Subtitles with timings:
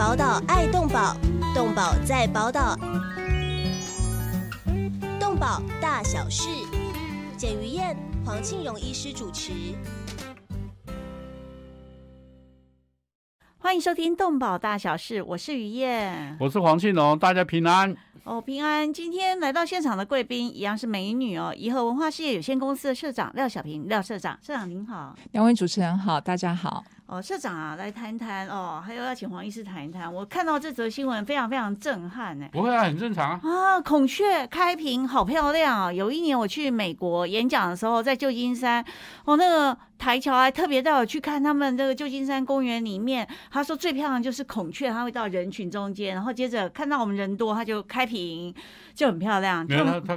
[0.00, 1.14] 宝岛爱动宝，
[1.54, 2.74] 动宝在宝岛，
[5.20, 6.48] 动宝大小事，
[7.36, 9.52] 简于燕、黄庆荣医师主持。
[13.58, 17.94] 欢迎收听《动保大小事》，我是于燕，我是黄庆荣，大家平安
[18.24, 18.90] 哦，平安。
[18.90, 26.82] 今天来到现场的贵宾一样是美女哦，颐和文化事业有限公司的社长廖小平，廖社长，社长您好，两位主持人好，大家好。
[27.10, 30.12] 哦，社长啊，来谈谈哦，还有要请黄医师谈一谈。
[30.14, 32.46] 我看到这则新闻，非常非常震撼呢。
[32.52, 33.40] 不会啊，很正常啊。
[33.42, 35.92] 啊，孔雀开屏，好漂亮啊！
[35.92, 38.84] 有一年我去美国演讲的时候，在旧金山，
[39.24, 43.26] 哦，那个台桥还特别带我去看他们这个旧金山公园里面。
[43.50, 48.54] 他说最漂亮就是孔雀，它会到人群中间，然后接着看到我们人多，它就开屏，
[48.94, 49.66] 就很漂亮。
[49.66, 50.16] 没有他，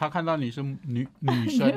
[0.00, 1.70] 他看到你是女 女生，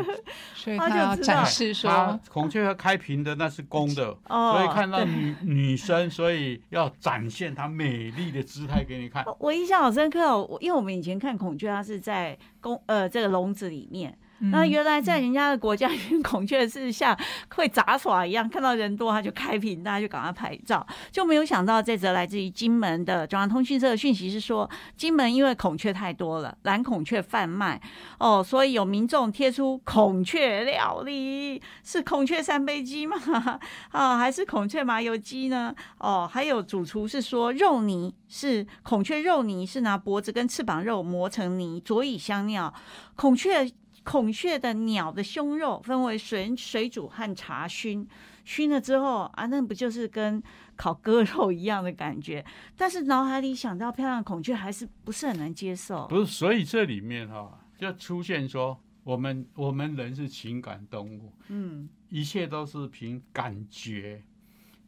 [0.55, 9.25] 所以他要展示说，孔雀要开屏的那是公的， 所以看到女女生，所以要展现她美丽的姿态给你看。
[9.39, 14.17] 我印象好深刻哦，因为我们以前看孔雀，它是在公呃这个笼子里面。
[14.39, 15.89] 那原来在人家的国家，
[16.21, 17.17] 孔雀是像
[17.55, 27.81] 会杂耍一样，看到人多他就开屏，大家就赶快拍照，就没有想到这则来自于金门的中央通讯社的讯息是说，金门因为孔雀太多了，蓝孔雀贩卖
[28.19, 33.15] 哦，所以有民众贴出孔雀料理，是孔雀三杯鸡吗？
[33.91, 35.73] 啊，还是孔雀麻油鸡呢？
[35.99, 42.73] 哦，还有主厨是说肉泥是孔雀肉泥，是拿脖子跟翅膀肉磨成泥，佐以香料，
[43.15, 43.71] 孔雀。
[44.03, 48.07] 孔雀的鸟的胸肉分为水水煮和茶熏，
[48.43, 50.41] 熏了之后啊，那不就是跟
[50.75, 52.43] 烤鸽肉一样的感觉？
[52.75, 56.05] 但是脑海里想到漂亮孔雀，还是不是很能接受。
[56.07, 64.21] 不是，所以这里面哈就出现说，我们我们人是情感动物，嗯，一切都是凭感觉。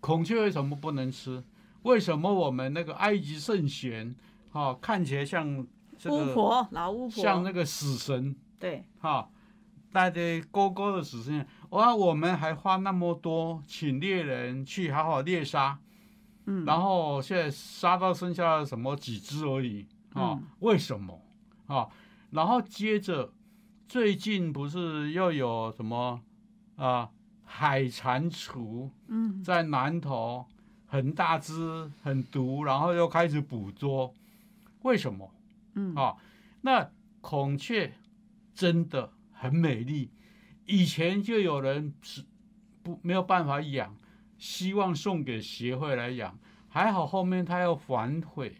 [0.01, 1.41] 孔雀为什么不能吃？
[1.83, 4.13] 为什么我们那个埃及圣贤
[4.49, 8.35] 哈看起来像巫婆老巫婆，像那个死神？
[8.57, 9.29] 对，哈，
[9.91, 15.77] 带着高高的死神，哇，我们还花那么多，请猎人去好好猎杀，
[16.45, 21.21] 嗯，然后现在杀到剩下什么几只而已，啊，为什么？
[21.67, 21.89] 啊，
[22.31, 23.33] 然后接着
[23.87, 26.21] 最近不是又有什么
[26.77, 27.09] 啊
[27.43, 30.45] 海蟾蜍，嗯，在南头
[30.87, 34.13] 很大只很毒，然后又开始捕捉，
[34.83, 35.29] 为什么？
[35.73, 36.15] 嗯，啊，
[36.61, 36.89] 那
[37.21, 37.93] 孔雀。
[38.55, 40.09] 真的很美丽，
[40.65, 42.23] 以前就有人是
[42.81, 43.93] 不没有办法养，
[44.37, 46.39] 希望送给协会来养，
[46.69, 48.55] 还好后面他要反悔，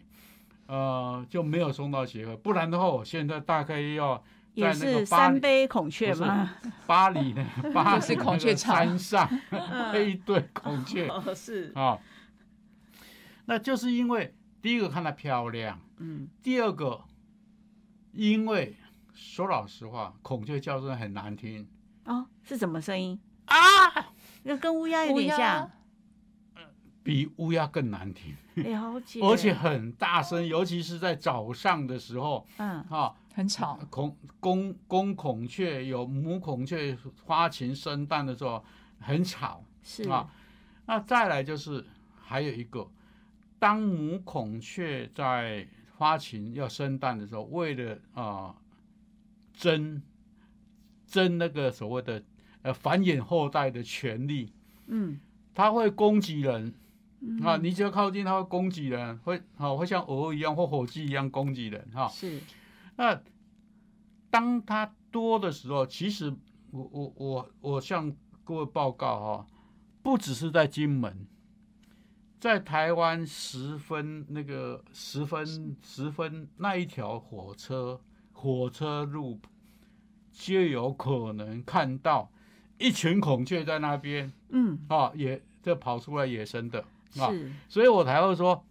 [0.66, 6.54] 呃就没有送到协会，不然的话我现在大概要也是三杯孔雀吗？
[6.86, 7.46] 巴黎呢？
[7.72, 9.26] 巴黎孔雀山上
[9.98, 11.98] 一堆孔雀是啊，
[13.46, 17.02] 那就是因为第一个看它漂亮，嗯，第二个
[18.12, 18.76] 因为。
[19.16, 21.66] 说老实话，孔雀叫声很难听
[22.04, 23.56] 哦，是什么声音啊？
[24.42, 25.70] 那跟乌鸦有点像，
[27.02, 29.20] 比乌鸦更难听，了解。
[29.24, 33.78] 而且很大声，尤其是在早上的时候，嗯，哈，很吵。
[33.88, 36.94] 孔公公孔雀有母孔雀
[37.24, 38.62] 发情生蛋的时候
[39.00, 40.30] 很吵，是啊。
[40.84, 41.82] 那再来就是
[42.14, 42.86] 还有一个，
[43.58, 45.66] 当母孔雀在
[45.96, 48.54] 发情要生蛋的时候，为了啊。
[49.56, 50.02] 争
[51.06, 52.22] 争那个所谓的
[52.60, 54.52] 呃繁衍后代的权利，
[54.86, 55.18] 嗯，
[55.54, 56.74] 他会攻击人
[57.42, 62.06] 啊，你只要靠近，他会攻击人，会好会像鹅一样或火鸡一样攻击人哈。
[62.08, 62.40] 是，
[62.96, 63.18] 那
[64.30, 66.32] 当他多的时候，其实
[66.70, 69.46] 我我我我向各位报告哈，
[70.02, 71.26] 不只是在金门，
[72.38, 77.98] 在台湾十分那个十分十分那一条火车。
[78.36, 79.40] 火车路
[80.30, 82.30] 就有可能看到
[82.76, 86.80] 一群孔雀在那边，嗯，啊，也这跑出来野生的，
[87.18, 87.32] 啊，
[87.68, 88.62] 所以我才会说，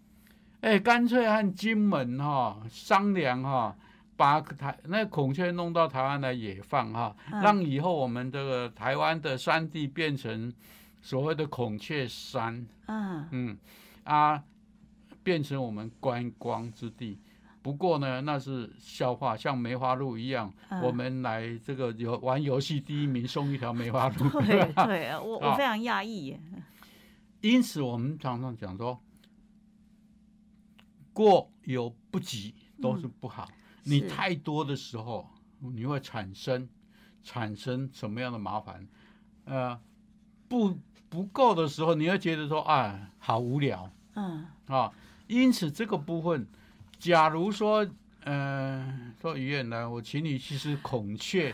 [0.61, 3.75] 哎，干脆和金门哈商量哈，
[4.15, 10.53] 把台那孔雀弄到台湾来野放哈，让以后我们这个台湾的山地变成
[11.01, 13.27] 所谓的孔雀山，嗯。
[13.31, 13.57] 嗯。
[14.03, 14.43] 啊，
[15.23, 17.17] 变成我们观光之地。
[17.65, 20.53] 不过呢，那是笑话，像梅花鹿一样，
[20.83, 24.29] 我们来这个游玩游戏第一名送一条梅花鹿。
[24.41, 26.37] 对 对，我我非常讶异。
[27.41, 29.01] 因此，我们常常讲说，
[31.11, 33.49] 过犹不及都是不好。
[33.83, 35.27] 你太多的时候，
[35.57, 36.69] 你会产生
[37.23, 38.87] 产生什么样的麻烦？
[39.45, 39.81] 呃，
[40.47, 40.77] 不
[41.09, 43.89] 不够的时候，你会觉得说啊，好无聊。
[44.13, 44.93] 嗯，啊，
[45.25, 46.47] 因此这个部分，
[47.05, 47.87] 假如说，
[48.23, 51.53] 嗯，说于远来，我请你去吃孔雀。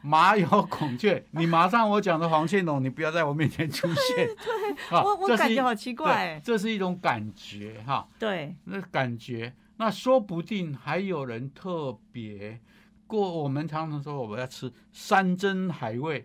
[0.00, 4.28] 马有孔雀，你马上我讲的黄宪龙，你不要在我面前出现。
[4.38, 8.08] 对，我我感觉好奇怪，这是一种感觉哈。
[8.16, 12.60] 对，那感觉，那说不定还有人特别
[13.08, 13.42] 过。
[13.42, 16.24] 我们常常说我们要吃山珍海味，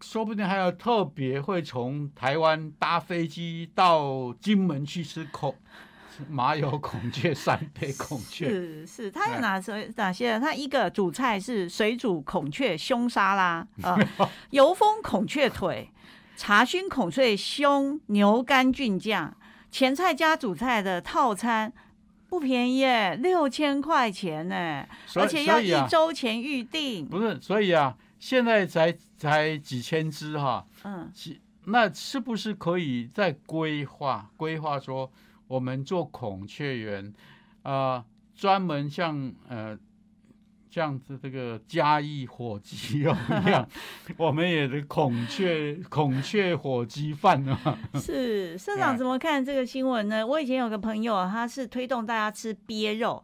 [0.00, 5.54] 说不定还有特别会从台湾搭飞机到金门去吃孔。
[6.28, 8.48] 马有孔雀，三杯孔雀。
[8.48, 10.38] 是是，它有哪些哪些？
[10.38, 13.98] 它一个主菜是水煮孔雀胸沙拉， 呃，
[14.50, 15.90] 油封孔雀腿，
[16.36, 19.34] 茶熏孔雀胸牛肝菌酱，
[19.70, 21.72] 前菜加主菜的套餐
[22.28, 24.86] 不便宜耶，六千块钱呢，
[25.16, 27.06] 而且要一周前预定。
[27.06, 31.10] 不是，所以啊，现在才才几千只哈，嗯，
[31.64, 35.10] 那是不是可以再规划规划说？
[35.50, 37.12] 我们做孔雀园，
[37.62, 38.04] 啊，
[38.36, 39.76] 专门像呃，
[40.70, 43.68] 像是这个嘉义火鸡肉一样，
[44.16, 47.76] 我们也是孔雀孔雀火鸡饭啊。
[47.94, 50.24] 是社长怎么看这个新闻呢？
[50.24, 53.20] 我以前有个朋友，他是推动大家吃鳖肉，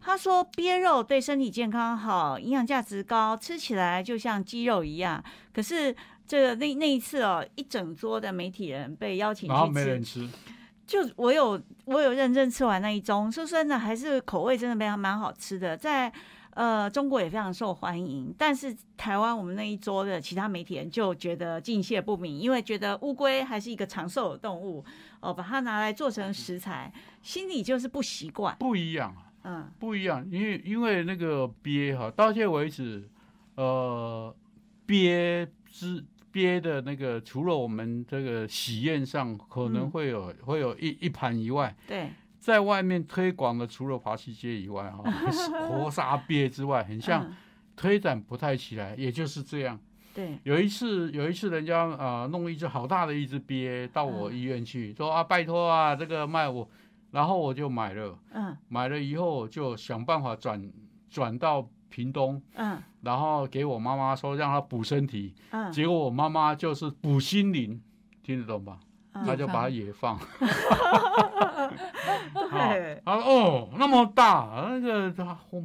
[0.00, 5.22] 他说鳖肉对身体健康好，营养价值高，吃起来就像鸡肉一样。
[5.52, 5.94] 可是
[6.26, 10.26] 这个那那一次哦，一整桌的媒体人被邀请去吃。
[10.86, 16.12] 就我有我有认真吃完那一盅，说真的还是口味真的非常蛮好吃的，在
[16.50, 18.32] 呃中国也非常受欢迎。
[18.38, 24.84] 但是台湾我们那一桌的其他媒体人就觉得敬谢不明，因为觉得乌龟还是一个长寿的动物
[25.20, 28.56] 哦，把它拿来做成食材，心里就是不习惯。
[28.60, 29.12] 不一样，
[29.42, 33.08] 嗯，不一样，因为因为那个鳖哈，到现在为止，
[33.56, 34.32] 呃，
[34.86, 36.04] 鳖之。
[36.36, 45.02] 鳖的那个，除了我们这个喜宴上可能会有会有一一盘以外，对，在外面推广的除了华西街以外，哈，
[45.66, 47.34] 活杀鳖之外，很像
[47.74, 49.80] 推展不太起来，也就是这样。
[50.12, 56.68] 对，有一次有一次人家啊弄一只好大的一只鳖到我医院去，说啊拜托啊这个卖我，
[57.12, 60.70] 然后我就买了，嗯，买了以后就想办法转
[61.08, 61.66] 转到。
[61.96, 67.80] 屏东，嗯，然后给我妈妈说让她补身体，嗯，结果我妈妈就是补心灵，
[68.22, 68.78] 听得懂吧？
[69.24, 70.20] 她就把它也放，
[72.50, 75.10] 对，啊哦，那么大，那个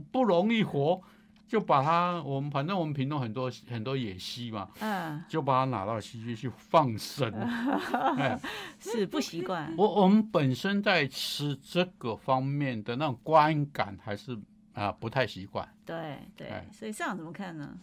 [0.10, 1.02] 不容易活，
[1.50, 7.30] 就把它，我们反正我们屏东很多很多野溪嘛，嗯，就把它拿到溪去去放生，
[8.18, 8.40] 哎，
[8.80, 9.74] 是不习惯。
[9.78, 14.40] 我我们本身在吃这个方面的那种观感还是。
[14.74, 15.68] 啊，不太习惯。
[15.86, 17.78] 对对，所以这样怎么看呢？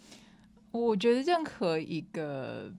[0.71, 2.71] 我觉得任何一个，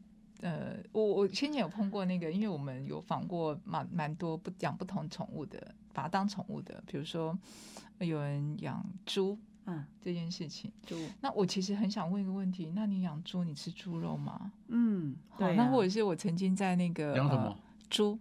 [0.42, 7.36] 呃，我我先前有碰过那个，因为我们有访过蛮蛮多不养不同宠物的，把它当宠物的，比如说
[7.98, 9.36] 有人养猪，
[9.66, 10.72] 嗯，这件事情。
[10.86, 10.96] 猪。
[11.20, 14.52] 那我其实很想问一个问题，那你养猪，你吃猪肉吗？
[14.68, 15.52] 嗯，好。
[15.52, 17.56] 那或者是我曾经在那个养什么
[17.88, 18.18] 猪？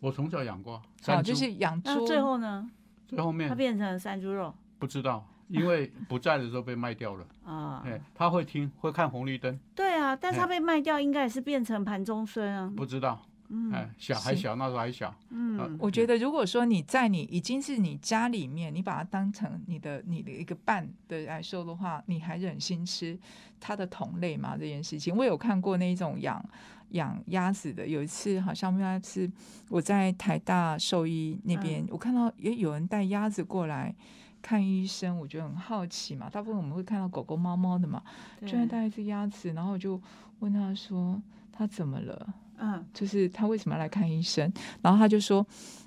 [0.00, 0.82] 我从小养过。
[1.02, 2.06] 好，就是养猪。
[2.06, 2.70] 最后呢？
[3.06, 4.54] 最后面它变成山猪肉。
[4.78, 7.82] 不知道，因为不在的时候被卖掉了 啊。
[7.84, 9.58] 哎，他会听，会看红绿灯。
[9.74, 12.72] 对啊，但是他被卖掉，应该也是变成盘中孙啊。
[12.76, 15.14] 不知道，嗯，哎，小还小，那时候还小。
[15.30, 23.18] 嗯，我觉得如果说你在你已经是你家里面，你把它当成你的你的一个伴的来说的话，你还忍心吃
[23.58, 24.56] 它的同类吗？
[24.58, 26.44] 这件事情，我有看过那种养
[26.90, 29.30] 养鸭子的，有一次好像那是
[29.70, 33.94] 我在台大兽医那边，我看到也有人带鸭子过来。
[34.40, 36.28] 看医生，我觉得很好奇嘛。
[36.30, 38.02] 大部分我们会看到狗狗、猫猫的嘛，
[38.46, 40.00] 居然带一只鸭子，然后我就
[40.40, 41.20] 问他说
[41.52, 44.52] ：“他怎么了？”嗯，就是他为什么要来看医生？
[44.82, 45.46] 然后他就说：“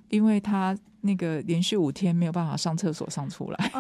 [0.09, 3.71] 因为他那个连续五天没有办法上厕所上出来，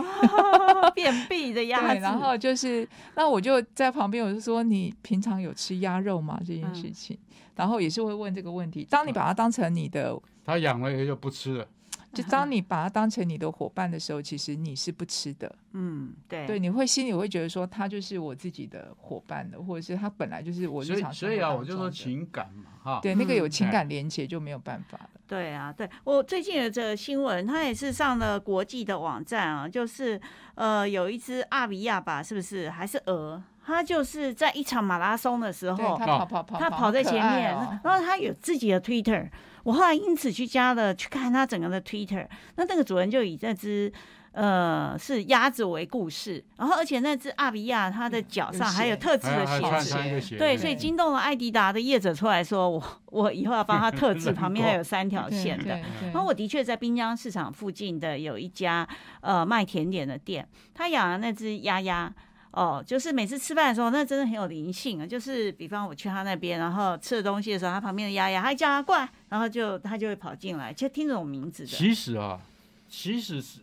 [0.93, 1.99] 便秘的鸭子。
[2.01, 7.17] ”然后就是，那我就在旁边，我就说：“你平常有吃鸭肉吗？”这件事情，
[7.55, 8.85] 然后也是会问这个问题。
[8.89, 11.67] 当你把它当成你的，他养了以后就不吃了。
[12.13, 15.53] 就当你把它当成你的伙伴的时候，其实你是不吃的。
[15.71, 25.09] 嗯，对，对，你会心里会觉得说，他就是我自己的伙伴的，或者是他本来就是我日常所以啊，我就说情感嘛，哈，对，那个有情感连接就没有办法了。
[25.25, 30.19] 对啊，对我最近的这个新闻，它也是上了国际的网站啊，就是
[30.55, 33.41] 呃，有一只阿比亚吧，是不是还是鹅？
[33.63, 37.53] 它就是在一场马拉松的时候，它跑跑跑，它跑在前面，
[37.83, 39.29] 然后它有自己的 Twitter。
[39.63, 43.91] 我后来因此去加了去看他整个的 Twitter，那那个主人就以这只
[44.33, 55.77] 呃，是鸭子为故事，然后而且那只阿比亚它的脚上还有特制的鞋子，鞋，对，所以惊动了艾迪达的业者出来说，我 我以后要帮他特制， 旁边还有三条对线的。
[56.01, 58.87] 然后我的确在滨江市场附近的有一家
[59.19, 62.13] 呃卖甜点的店，他养了那只鸭鸭。
[62.51, 65.07] 哦，就是每次吃饭的时候，那真的很有灵性啊！
[65.07, 71.69] 就是比方我去他那边，然后吃的东西的时候，他旁边的鸭鸭，他叫他过来，然后就他就会跑进来，就听这种名字的。
[71.69, 72.41] 其实啊，
[72.89, 73.61] 其实是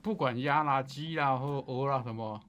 [0.00, 2.40] 不管鸭啦、鸡啦或鹅啦什么，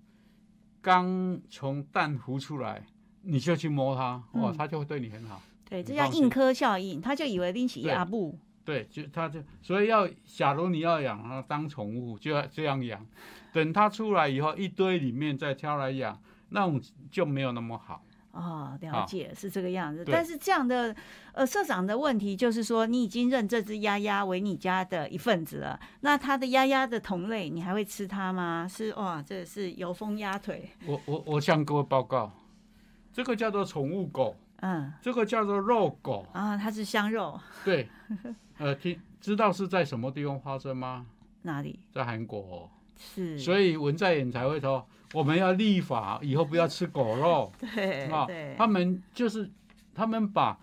[0.81, 2.84] 刚从蛋孵出来，
[3.24, 5.41] 你就去摸它，哇，嗯它就会对你很好。
[5.67, 8.38] 对，这叫硬科效应，他就以为拎起对鸭布。
[8.69, 13.03] 对，就它就所以要，假如你要养它当宠物，就要这样养。
[13.51, 16.15] 等它出来以后，一堆里面再挑来养，
[16.49, 18.03] 那种就没有那么好。
[18.31, 20.05] 哦，了啊解、是这个样子。
[20.05, 20.95] 但是这样的
[21.33, 28.67] 呃，社长的问题就是说，你已经认这只鸭鸭为你家的一份子了，那它的鸭鸭的同类，你还会吃它吗？
[28.69, 32.31] 是哇，这是油封鸭腿，我我我向各位报告，
[33.11, 36.27] 这个叫做宠物狗，嗯这个叫做肉狗。
[36.31, 37.89] 啊，它是香肉，对，
[38.60, 41.06] 呃，听知道是在什么地方发生吗？
[41.42, 43.38] 哪里在韩国哦、是？
[43.39, 48.54] 所以文在寅才会说我们要立法，以后不要吃狗肉 对啊对。
[48.58, 49.50] 他们就是
[49.96, 50.60] 他们把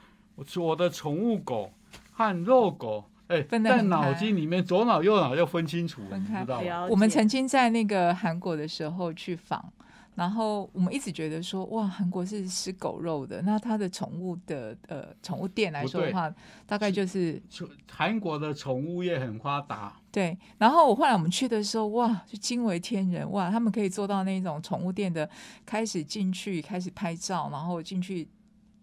[0.56, 1.72] 我的宠物狗
[2.12, 6.86] 和肉狗，哎、在分得很开脑筋里面左脑右脑要分清楚，分开你知道吗？
[6.90, 9.72] 我们曾经在那个韩国的时候去访，
[10.16, 16.28] 然后我们一直觉得说，哇，韩国是吃狗肉的，那它的宠物的呃宠物店来说的话，
[16.66, 20.36] 大概就是宠韩国的宠物业很发达，对。
[20.58, 25.28] 然后我后来我们去的时候，哇，就惊为天人，哇，他们可以做到那种宠物店的
[25.64, 28.26] 开始进去开始拍照，然后进去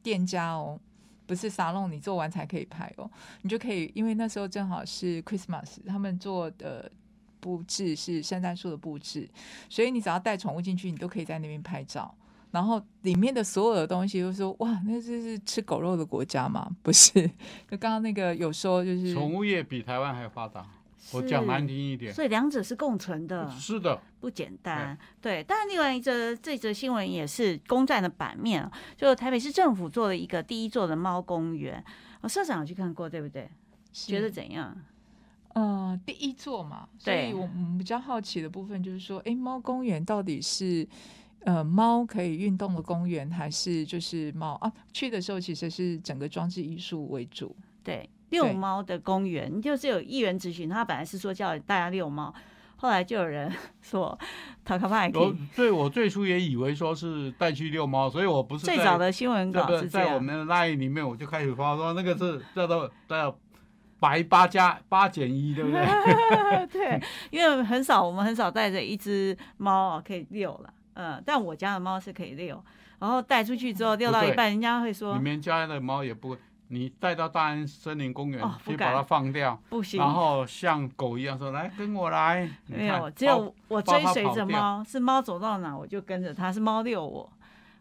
[0.01, 0.79] 店家哦。
[1.25, 3.09] 不是沙龙，你做完才可以拍哦，
[3.43, 6.91] 你就可以，因为那时候正好是 Christmas，他们做的
[7.43, 9.29] 布置是圣诞树的布置，
[9.67, 12.15] 所以你只要带宠物进去，你都可以在那边拍照。
[12.51, 16.69] 然后里面的所有的东西，就说哇，那这是吃狗肉的国家吗？
[16.81, 17.27] 不是，
[17.69, 20.65] 就刚刚那个有说就是宠物业比台湾还发达。
[21.11, 24.97] 我讲难听一点，所以两者是共存的，是的，不简单。
[25.19, 31.83] 对，但另外一则这则新闻也是公站的版面，就台北市政府做了一个第一座的猫公园，
[32.21, 33.49] 哦，社长有去看过，对不对？
[33.91, 34.75] 觉得怎样？
[35.53, 40.87] 呃第一座嘛，所以我们比较好奇的部分就是说，哎，猫公园到底是
[41.45, 44.53] 呃猫可以运动的公园，还是就是猫？
[44.55, 44.71] 啊？
[44.91, 52.33] 去的时候其实是整个装置艺术为主，对，遛猫的公园，就是有议员咨询，他本来是说叫大家遛猫，
[52.75, 54.17] 后来就有人 说
[54.65, 63.37] 塔卡派我对我最初也以为说是带去遛猫，所以我不是最早的新闻稿是，在我们的 line 里面，我就开始发说那个是叫做叫
[64.03, 65.81] 白八加八减一，对不对？
[66.67, 72.61] 对，因为很少我们很少带着一只猫啊可以遛了，嗯，但我家的猫是可以遛，
[72.99, 76.35] 然后带出去之后遛到一半，人家会说你们家的猫也不，
[76.67, 87.31] 你带到大安森林公园去把它放掉，不行，然后像狗一样说来跟我来，没有，只有我追随着猫，是猫走到哪我就跟着它，是猫遛我。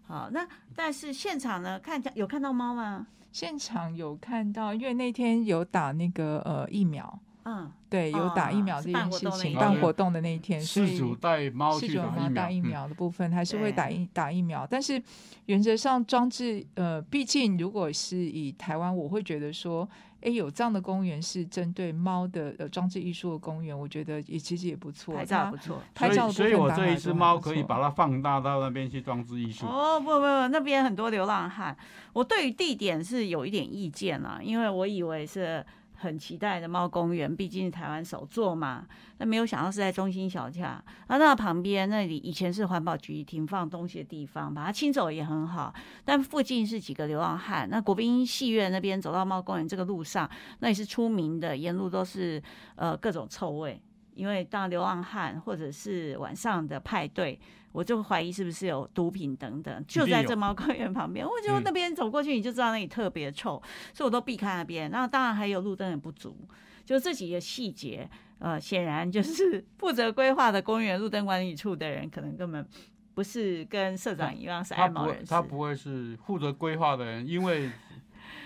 [0.07, 3.09] 好，那但是现场呢，看有看到猫吗？
[3.33, 11.99] 现场有看到，因为那天有打那个呃疫苗，嗯，对，有打疫苗哦这件事情，办活动的那一天，所以事主带猫是去
[12.35, 15.03] 打疫苗的部分，还是会打疫打疫苗，但是
[15.47, 19.89] 原则上装置，呃，毕竟如果是以台湾，我会觉得说，
[20.23, 25.83] 哎，有这样的公园是针对猫的呃装置艺术的公园，我觉得也其实也不错，拍照它不错。
[25.95, 29.67] 拍照所以我这一只猫可以把它放大到那边去装置艺术。
[29.67, 31.77] 哦，不不不，那边很多流浪汉。
[32.13, 35.65] 我对于地点是有一点意见啦，因为我以为是
[36.03, 38.87] 很期待的猫公园，毕竟台湾首座嘛。
[39.19, 45.73] 那没有想到是在中心小洽，然后那旁边那里以前是环保局停放东西的地方，把它清走也很好。
[46.05, 47.69] 但附近是几个流浪汉。
[47.71, 50.29] 那国宾戏院那边走到猫公园这个路上，
[50.59, 52.43] 那也是出名的，沿路都是
[52.75, 53.81] 呃各种臭味。
[54.15, 57.41] 因为当流浪汉或者是晚上的派对，
[57.73, 61.27] 我就怀疑是不是有毒品等等，就在这猫公园旁边。
[61.27, 63.61] 我觉得嗯那边走过去你就知道那里特别臭，
[63.93, 64.91] 所以我都避开那边。
[64.91, 66.37] 那当然还有路灯也不足，
[66.85, 72.67] 就这几个细节，呃，显然就是 负责规划的公园路灯管理处的人，可能根本
[73.15, 75.27] 不是跟社长一样是爱猫人，士。
[75.27, 77.71] 他不会是负责规划的人，因为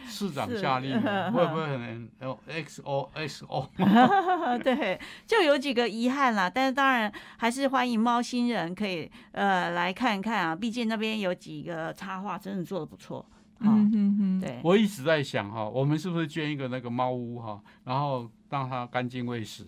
[0.06, 3.68] 市长下令的，会不会可能哦 X O X O？
[4.62, 13.24] 对，就有几个遗憾啦，但是当然还是欢迎猫星人可以呃来看看啊，毕竟那边有几个插画真的做的不错。
[13.60, 19.66] 嗯、嗯哼哼，对，我一直在想哈，我们是不是捐一个那个猫屋哈，然后让它干净卫生，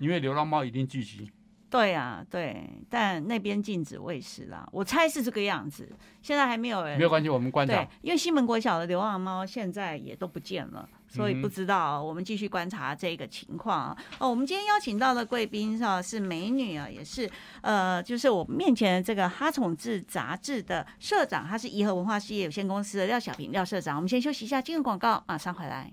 [0.00, 1.30] 因为流浪猫一定聚集。
[1.74, 5.90] 对啊，对，但那边禁止喂食啦，我猜是这个样子。
[6.22, 12.00] 现在还没有人，没有关系，我们观察对。，因为西门国小的流浪猫现在也都不见了，所以不知道。
[12.00, 13.96] 我们继续观察这个情况啊。
[14.20, 17.28] 哦，我们今天邀请到的贵宾啊是美女啊，也是
[17.62, 23.96] 呃，就是我面前的这个《哈宠志》杂志的社长，他是颐和文化事业有限公司的廖小平廖社长。
[23.96, 25.92] 我们先休息一下，进入广告，马上回来。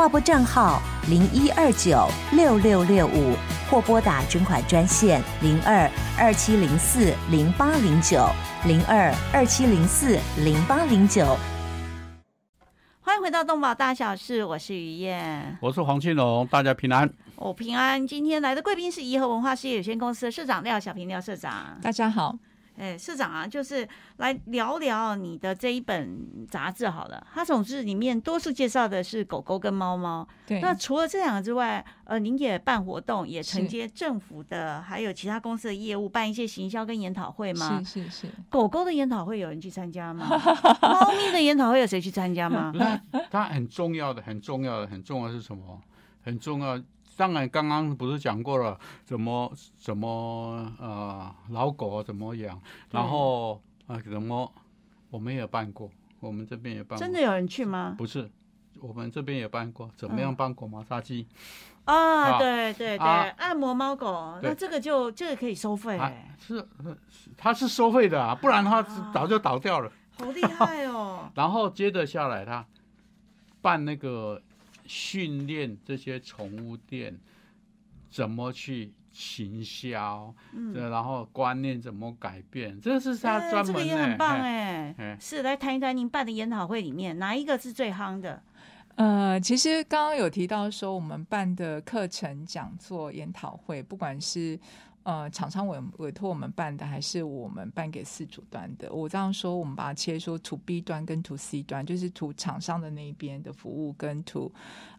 [0.00, 0.80] 划拨账号
[1.10, 3.36] 零一二九六六六五，
[3.68, 5.86] 或拨打捐款专线零二
[6.18, 8.26] 二七零四零八零九
[8.64, 11.36] 零二二七零四零八零九。
[13.02, 15.58] 欢迎回到动保大小事，我是于燕。
[15.60, 17.06] 我是黄庆龙，大家平安。
[17.36, 21.78] 我、平安，今天来的贵宾是颐和文化事业有限公司的社长廖小平廖社长。
[21.82, 22.34] 大家好，
[22.80, 27.26] 哎，社长啊，就是来聊聊你的这一本杂志好了。
[27.34, 30.26] 它总是里面多数介绍的是狗狗跟猫猫。
[30.46, 37.82] 对，那除了这两个之外，呃，您也办活动，也承接政府的还有其他公司的业务，办一些行销跟研讨会吗？
[37.84, 40.26] 是是是，狗狗的研讨会有人去参加吗？
[40.80, 42.72] 猫咪的研讨会有谁去参加吗？
[42.78, 42.98] 那
[43.30, 45.78] 它很重要的、很重要的、很重要的是什么？
[46.22, 46.80] 很重要。
[47.20, 52.58] 当然，刚刚不是讲过了，怎么怎么呃老狗怎么养，
[52.90, 54.50] 然后啊、怎么
[55.10, 57.94] 我们也办过，我们这边也办过，真的有人去吗？
[57.98, 58.30] 不是，
[58.80, 61.26] 我们这边也办过，怎么样嗯办狗马杀鸡？
[61.84, 66.00] 啊，啊对对对，啊按摩猫狗，那对这个就这个可以收费、
[66.38, 66.66] 是
[67.36, 69.92] 它是收费的啊，不然它早就倒掉了。
[70.18, 71.30] 好厉害哦！
[71.36, 72.64] 然后接着下来，他
[73.60, 74.40] 办那个
[74.90, 77.16] 训练这些宠物店
[78.10, 83.84] 怎么去行销，嗯，然后观念怎么改变，这是他哎这个专门的。
[83.86, 85.16] 也很棒嘿哎嘿。
[85.20, 88.42] 是来谈一谈您办的研讨会里面哪一个是最夯的？
[88.96, 94.58] 呃，其实刚刚有提到说，我们办的课程、讲座、研讨会，不管是
[95.02, 104.52] 呃厂商委委托我们办的，还是我们办给四主端的，我这样说，我们把它切说 to B 端跟 to C 端，就是 to 厂商的那一边的服务跟 to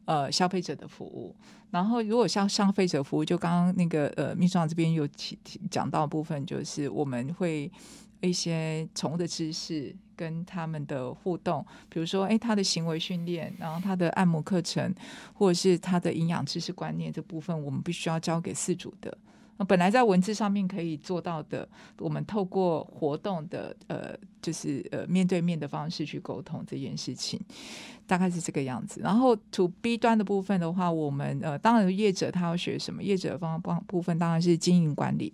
[0.05, 1.35] 呃消费者的服务。
[1.69, 7.71] 然后，如果像消费者服务，就刚刚那个呃秘书长这边有提提讲到部分，就是我们会
[8.19, 14.93] 一些宠物的知识跟他们的互动，比如说，哎，他的行为训练，然后他的按摩课程，
[15.33, 19.17] 或者是他的营养知识观念这部分，我们必须要交给饲主的。
[19.65, 21.67] 本来在文字上面可以做到的，
[21.99, 27.39] 我们透过活动的呃，就是呃面对面的方式去沟通这件事情，
[28.07, 29.01] 大概是这个样子。
[29.01, 33.03] 然后 to B 端的部分的话，我们呃，当然业者他要学什么？
[33.03, 35.33] 业者方方部分当然是经营管理。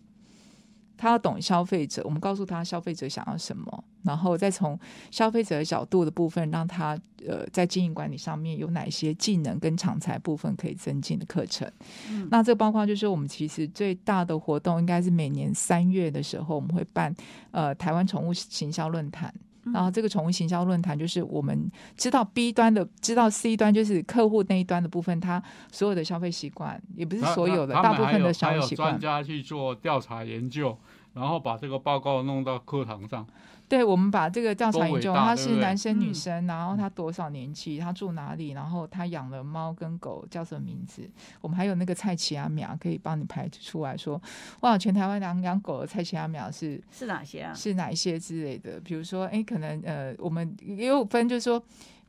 [0.97, 4.77] 他要懂消费者，我们告诉他消费者想要什么，然后再从
[5.11, 11.71] 消费者的角度的部分，让他呃在经营管理上面有哪些技能跟常才部分可以增进的课程。
[12.09, 17.15] 嗯那这包括就是我们其实最大的活动应该是每年三月的时候，我们会办
[17.51, 19.33] 呃台湾宠物行销论坛。
[19.73, 28.99] 然后这个宠物行销论坛就是我们知道 B 端的，知道 C 端就是客户那一端的部分，他所有的消费习惯，也不是所有的，大部分的消还有费习惯专。
[28.99, 30.77] 家去做调查研究，
[31.13, 33.25] 然后把这个报告弄到课堂上。
[33.69, 41.09] 对，我们把这个调查研究，他是男生女嗯生，然后他多少年纪，他住哪里，然后他养了猫跟狗叫什么名字？
[41.41, 44.21] 我们还有那个蔡奇阿苗可以帮你排出来说，
[44.61, 47.53] 哇，全台湾养养狗的蔡奇阿苗是是哪些啊？
[47.53, 48.79] 是哪一些之类的？
[48.79, 51.61] 比如说，哎，可能呃，我们也有分，就是说，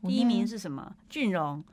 [0.03, 0.95] 第一名是什么？
[1.09, 1.65] 俊荣、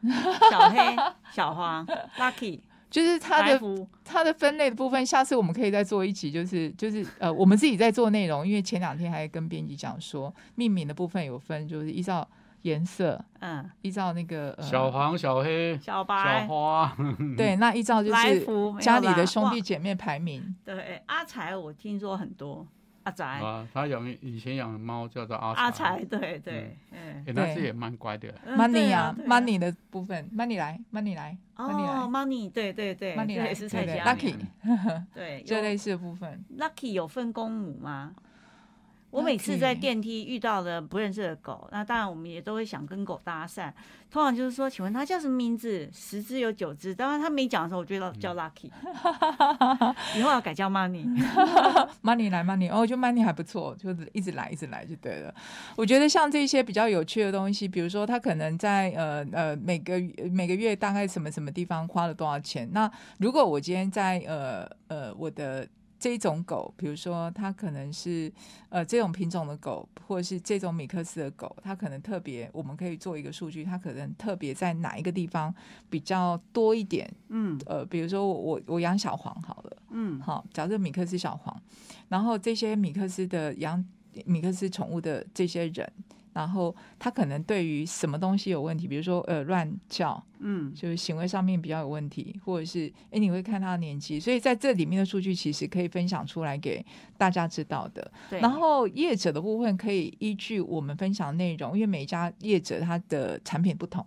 [0.50, 0.96] 小黑、
[1.32, 1.86] 小黄、
[2.18, 2.60] Lucky、
[2.96, 3.60] 就是它的。
[4.08, 12.26] 它的分类的部分，下次我们可以再做一集，就是就是呃，我们自己在做内容，因为前两天还跟编辑讲说，命名的部分有分，就是依照
[12.62, 16.96] 颜色，嗯，依照那个、呃、小黄、小黑、小白小、花，
[17.36, 18.46] 对，那依照就是
[18.80, 22.66] 家里的兄弟姐妹排名，对阿才，我听说很多。
[23.06, 23.26] 阿宅。
[23.26, 28.32] 啊，他养以前养的猫叫做阿阿财，对对，嗯，哎，那是也蛮乖的。
[28.46, 34.36] 嗯 money 啊，money 的部分，money 来，money 来，money 哦，money，对对对，，money 来，也是蔡家，lucky。
[35.14, 36.44] 对， 这类似的部分。
[36.60, 38.14] Lucky 有分公母吗？
[39.16, 43.72] 我每次在电梯遇到的不认识的狗，那当然我们也都会想跟狗搭讪。
[44.12, 45.90] 通常就是说，请问它叫什么名字？
[45.92, 48.70] 十只有九只，当然它没讲的时候，我就叫叫 Lucky。
[50.18, 51.06] 以后要改叫 Money。
[52.04, 55.34] money 来 money，哦，我觉得 money 还不错，就是一直来一直来就对了。
[55.76, 60.02] 我觉得像这些比较有趣的东西，比如说他可能在呃呃每个
[60.32, 62.70] 每个月大概什么什么地方花了多少钱。
[62.72, 65.68] 那如果我今天在呃呃我的
[66.00, 68.32] 这种狗，比如说它可能是
[68.70, 75.54] 呃这种品种的狗，或者是这种米克斯的狗，它可能特别，我们可以做一个数据，它可能特别在哪一个地方
[75.90, 77.12] 比较多一点。
[77.30, 79.78] 嗯呃，比如说我我我养小黄好了。
[79.92, 81.62] 嗯好，假设米克斯小黄，
[82.10, 83.84] 然后这些米克斯的养
[84.26, 85.92] 米克斯宠物的这些人，
[86.36, 96.86] 然后他可能对于什么东西有问题，比如说呃乱叫，嗯就是行为上面比较有问题，或者是诶你会看他的年纪，所以在这里面的数据其实可以分享出来给
[97.18, 98.12] 大家知道的。
[98.30, 98.42] 对。
[98.42, 104.06] 然后业者的部分可以依据我们分享的内容，因为每一家业者他的产品不同，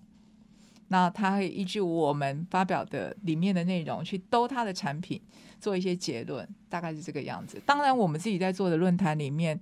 [0.88, 5.18] 那他会依据我们发表的里面的内容去兜他的产品，
[5.58, 7.58] 做一些结论，大概是这个样子。
[7.64, 9.58] 当然，我们自己在做的论坛里面，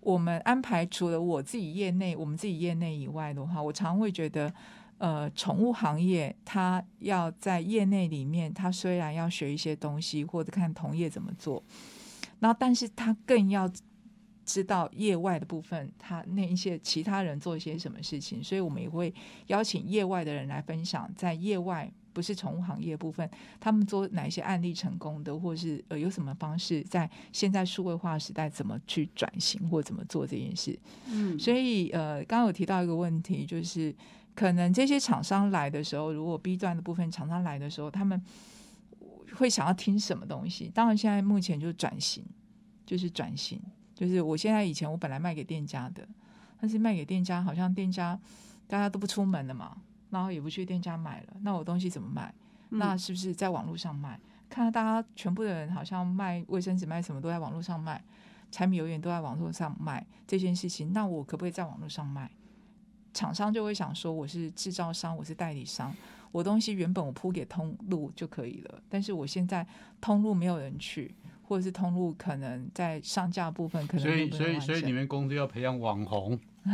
[0.00, 4.52] 我们安排除了我自己业内，我们自己业内以外的话，我常会觉得。
[5.00, 11.62] 呃，宠物行业它要在业内里面，它虽然要学一些东西，或者看同业怎么做，
[12.40, 13.70] 然后但是它更要
[14.44, 19.14] 知道业外的部分，他那一些其他人做一些什么事情，所以我们也会
[19.46, 23.28] 邀请业外的人来分享，在业外不是宠物行业部分，
[23.60, 30.78] 他们做哪一些案例成功的，或是呃有什么方式在现在数位化时代怎么去转型或怎么做这件事。
[31.06, 33.94] 嗯所以呃，刚刚有提到一个问题，就是
[34.34, 38.20] 可能这些厂商来的时候，如果 B 端的部分厂商来的时候，他们
[39.36, 40.70] 会想要听什么东西？
[40.74, 42.24] 当然，现在目前就是转型，
[42.86, 43.60] 就是转型，
[43.94, 46.06] 就是我现在以前我本来卖给店家的，
[46.60, 48.18] 但是卖给店家好像店家
[48.66, 49.76] 大家都不出门了嘛，
[50.10, 52.32] 然后也不去店家买了，那我东西怎么卖？
[52.70, 54.18] 那是不是在网络上卖？
[54.50, 58.02] 看到大家全部的人好像卖卫生纸、卖什么都在网络上卖，
[58.50, 62.30] 柴米油盐都在网络上卖这件事情，那我可不可以在网络上卖？
[63.14, 65.94] 厂商就会想说，我是制造商，我是代理商，
[66.30, 69.66] 我东西原本我铺给通路就可以了，但是我现在
[70.00, 76.38] 通路没有人去，或者是通路可能在上架部分可能所以所以所以你们公司要培养网红，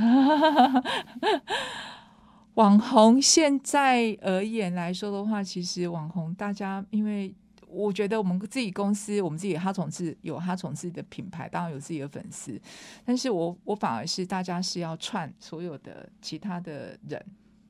[2.55, 7.35] 网红现在而言来说的话，其实网红大家因为。
[7.67, 12.57] 我觉得我们自己公司，我们自己哈从自有哈从自己的品牌，当然有自己的粉丝，
[13.05, 17.21] 但是我我反而是大家是要串所有的其他的人，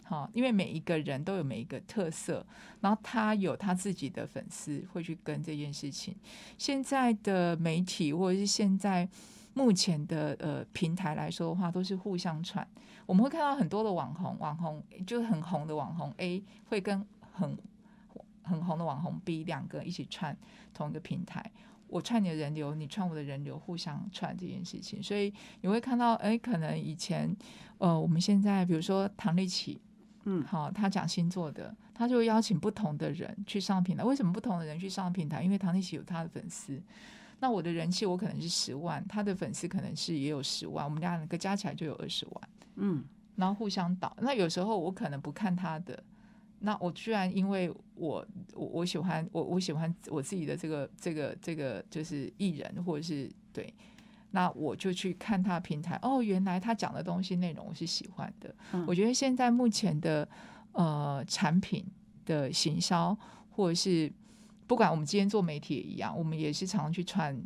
[0.02, 2.44] 哈，因为每一个人都有每一个特色，
[2.82, 6.14] 然后他有他自己的粉丝会去跟这件事情。
[6.58, 9.08] 现在的媒体或者是现在
[9.54, 12.66] 目前的呃平台来说的话，都是互相串。
[13.06, 17.56] 我们会看到很多的网红，网红就是很红的网红 A 会跟很
[18.42, 20.36] 很红的网红 B 两个一起串
[20.72, 21.50] 同一个平台。
[21.86, 27.36] 我串你的人流，你串我的人流，互相串这件事情，所以你会看到，哎，可能以前，
[27.78, 29.80] 呃，我们现在比如说唐立奇，
[30.24, 34.02] 嗯好，他讲星座的，他就邀请不同的人去上平台。
[34.02, 35.42] 为什么不同的人去上平台？
[35.42, 36.82] 因为唐立奇有他的粉丝，
[37.40, 43.04] 那我的人气我可能是十万，他的粉丝可能是也有十万，我们两个加起来就有二十万，嗯
[43.36, 44.16] 然后互相倒。
[44.20, 46.02] 那有时候我可能不看他的，
[46.60, 53.72] 那我居然因为我我我喜欢我我喜欢我自己的这个这个这个就是艺人或者是对。
[54.30, 58.52] 那我就去看他平台，哦，原来他讲的东西内容我是喜欢的。
[58.72, 60.28] 嗯我觉得现在目前的
[60.72, 61.86] 呃产品
[62.26, 63.16] 的行销，
[63.50, 64.12] 或者是
[64.66, 67.36] 不管我们今天做媒体也一样，我们也是常常去串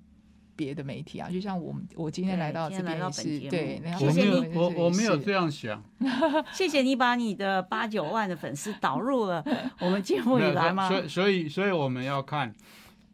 [0.54, 1.28] 别的媒体啊。
[1.31, 5.50] 就像我们我今天来到这边也是对，然后我没有谢谢你我我没有这样。
[5.50, 5.83] 想
[6.52, 9.44] 谢谢你把你的八九万的粉丝导入了
[9.81, 10.88] 我们节目里来吗？
[10.88, 12.54] 所以所以所以我们要看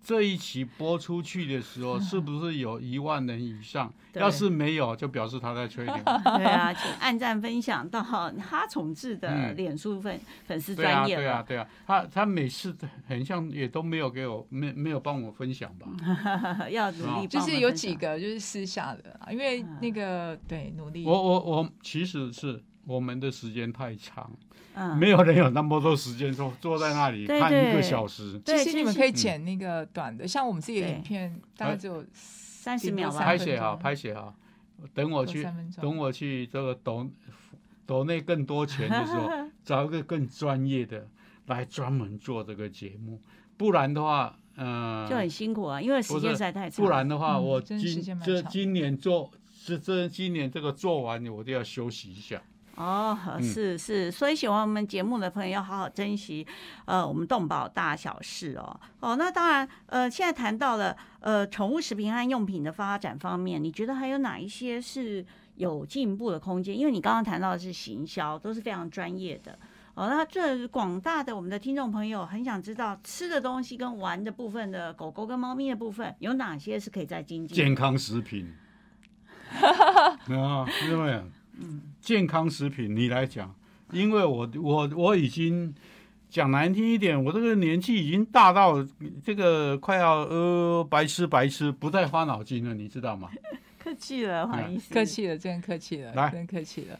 [0.04, 3.92] 这一期播出去的时候， 是不是有一万人以上？
[4.12, 5.94] 要是没有，就表示他在吹牛。
[6.36, 8.30] 对啊， 请按赞分享到哈
[8.70, 11.44] 宠志的嗯脸书粉粉丝对啊，专业对啊，了。
[11.48, 12.76] 对啊，他他每次
[13.08, 16.68] 很像也都没有给我没没有帮我分享吧？
[16.70, 24.30] 要努力就是有几个就是私下的啊，因为那个对努力，我我我其实是我们的时间太长，
[24.74, 24.96] 嗯。
[24.96, 28.38] 没有人有那么多时间坐坐在那里看一个小时。
[28.40, 28.62] 对。
[28.62, 33.20] 其实你们可以嗯剪那个短的，像我们自己的影片大概只有三十秒吧。
[33.20, 34.34] 拍写好，拍写好，
[34.92, 35.46] 等我去，
[35.80, 37.08] 等我去这个抖
[37.86, 39.28] 抖内更多钱的时候，
[39.62, 41.06] 找一个更专业的
[41.46, 43.20] 来专门做这个节目，
[43.56, 46.84] 不然的话，嗯，就很辛苦啊，因为时间实在太长。
[46.84, 47.78] 不然的话，我今
[48.24, 49.30] 这今年做，
[49.66, 52.42] 这这今年这个做完，我就要休息一下。
[52.76, 56.44] 哦，是是，所以喜欢我们节目的朋友要好好珍惜，
[56.86, 58.80] 呃，我们动保大小事哦。
[58.98, 66.76] 哦，那当然，呃，现在谈到了呃宠物食品和用品的发展方面，你觉得还有哪一些是有进步的空间？
[66.76, 69.56] 因为你刚刚谈到的是行销，都是非常专业的。
[69.94, 77.54] 哦，那这广大的我们的听众朋友很想知道，吃的东西跟玩的部分的狗狗跟猫咪的部分有哪些是可以再精进？
[77.54, 78.52] 健康食品。
[79.62, 81.22] 啊，因为。
[81.58, 83.54] 嗯，健康食品你来讲，
[83.92, 85.74] 因为我我我已经
[86.28, 88.84] 讲难听一点，我这个年纪已经大到
[89.22, 93.30] 这个快要呃白吃白吃，不再花脑筋了，你知道吗？
[93.78, 96.98] 客气了，好意思，客气了，真客气了，来，真客气了。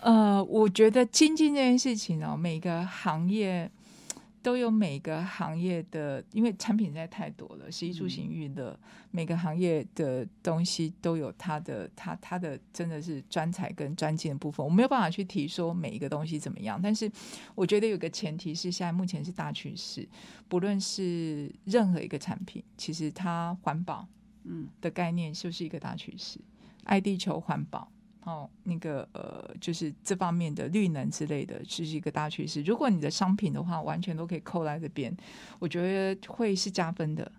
[0.00, 3.70] 呃，我觉得经济这件事情哦，每个行业。
[4.42, 8.78] 都有每个行业的，因为产品实在太多了，食衣住行娱乐，
[9.10, 17.10] 每个行业的东西都有它的，它它的真的是专才跟专精的部分，我没有办法去提说每一个东西怎么样，但是
[17.54, 20.08] 我觉得有个前提是，现在目前是大趋势，
[20.48, 24.06] 不论是任何一个产品，其实它环保，
[24.44, 24.68] 嗯。
[24.80, 26.40] 的概念就是一个大趋势，
[26.84, 27.90] 爱地球环保。
[28.24, 32.62] 哦，那个呃，就是这方面的绿能之类的，是一个大趋势。
[32.62, 35.12] 如果你的商品的话，完全都可以扣在这边，
[35.58, 37.30] 我觉得会是加分的。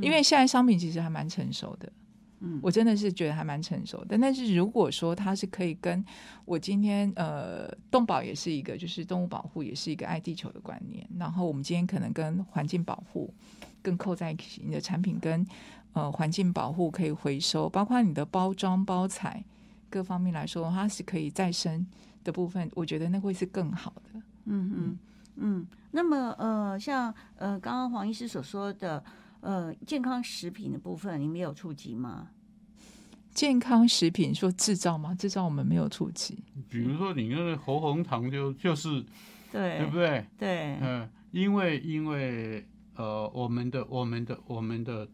[0.00, 1.92] 因为现在商品其实还蛮成熟的，
[2.40, 4.18] 嗯，我真的是觉得还蛮成熟的。
[4.18, 6.04] 但是如果说它是可以跟
[6.44, 11.06] 我今天呃，动保也是一个，就是动物保护也是一个爱地球的观念。
[11.18, 13.32] 然后我们今天可能跟环境保护
[13.80, 15.46] 更扣在一起，你的产品跟
[15.92, 19.44] 呃环境保护可以回收，包括你的包装包材。
[19.92, 21.86] 各方面来说，它是可以再生
[22.24, 24.20] 的部分，我觉得那会是更好的。
[24.46, 24.98] 嗯嗯
[25.36, 25.66] 嗯。
[25.90, 29.04] 那么呃，像呃刚刚黄医师所说的
[29.40, 32.30] 呃健康食品的部分，你没有触及吗？
[33.34, 35.14] 健康食品说制造吗？
[35.14, 36.38] 制造我们没有触及。
[36.70, 39.04] 比如说你那个喉红糖就就是
[39.52, 40.24] 对对不对？
[40.38, 40.78] 对。
[40.80, 45.06] 嗯，因为因为呃我们的我们的我们的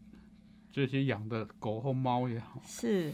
[0.73, 3.13] 这些养的狗或猫也好是。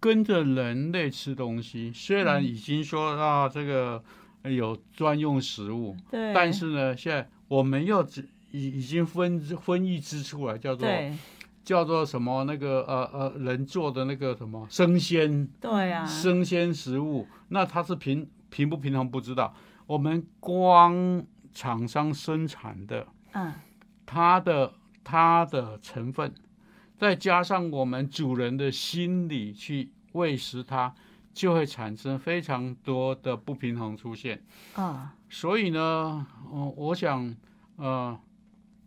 [0.00, 4.02] 跟着人类吃东西，虽然已经说啊，这个
[4.44, 8.06] 有专用食物，对，但是呢，现在我们又
[8.52, 10.88] 已已经分分一支出来，叫做
[11.64, 19.52] 叫做什么那个呃呃人做的那个什么生鲜，对啊，生鲜食物，那它是平平不平衡不知道。
[19.86, 23.52] 我们光厂商生产的，嗯，
[24.06, 26.32] 它的它的成分。
[26.98, 30.92] 再加上我们主人的心理去喂食它，
[31.32, 34.42] 就会产生非常多的不平衡出现
[34.74, 35.14] 啊。
[35.30, 37.36] 所以呢，嗯，我想，
[37.76, 38.18] 呃，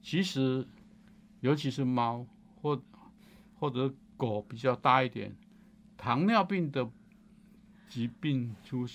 [0.01, 0.67] 其实
[1.39, 2.25] 尤其是猫
[2.61, 2.81] 或
[3.59, 5.33] 或者狗比较大一点，
[5.95, 6.89] 糖尿病的
[7.87, 8.85] 疾病出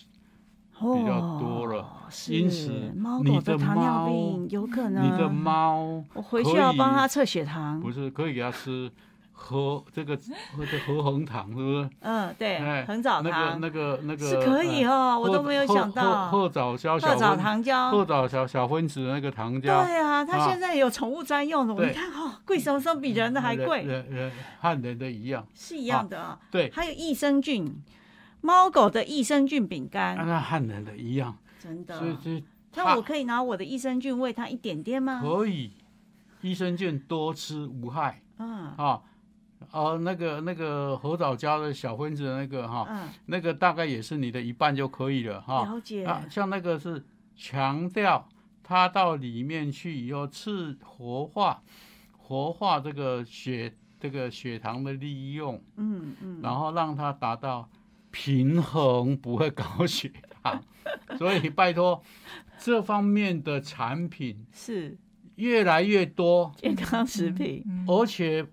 [0.78, 1.86] 比较多了，
[2.28, 2.92] 因此
[3.24, 8.90] 你的糖尿病有可能，你的猫，我回去要帮它测血糖，不是可以给它吃。
[9.38, 10.16] 喝这个
[10.56, 11.90] 喝这喝红糖是不是？
[12.00, 16.30] 嗯，对，红枣糖那个那个那个是可以哦，我都没有想到。
[16.30, 19.84] 褐藻胶、褐藻糖胶、褐藻小小分子那个糖胶。
[19.84, 23.82] 对啊，它现在有宠物专用的，你看哈，贵什么时候比人的还贵？
[23.82, 26.38] 人人和人的一样，是一样的啊。
[26.50, 27.70] 对，还有益生菌，
[28.40, 31.98] 猫狗的益生菌饼干，那和人的一样，真的。
[31.98, 32.44] 所以所以，
[32.74, 35.20] 那我可以拿我的益生菌喂它一点点吗？
[35.22, 35.72] 可以，
[36.42, 38.22] 益生菌多吃无害。
[38.38, 39.02] 嗯啊。
[39.72, 45.64] 哦，那个那个合枣胶的小分子的那个哈，那个大概也是你的一半就可以了哈。
[45.64, 46.04] 了解。
[46.04, 48.28] 啊，像那个是强调
[48.62, 51.62] 它到里面去以后，次活化，
[52.18, 57.68] 活化这个血这个血糖的利用，嗯嗯，然后让它达到
[58.16, 60.10] 平衡，不会高血
[60.42, 60.64] 糖。
[61.18, 62.02] 所以拜托，
[62.58, 64.96] 这方面的产品是。
[65.34, 68.46] 越来越多健康食品，而且。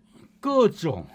[0.43, 1.07] 各种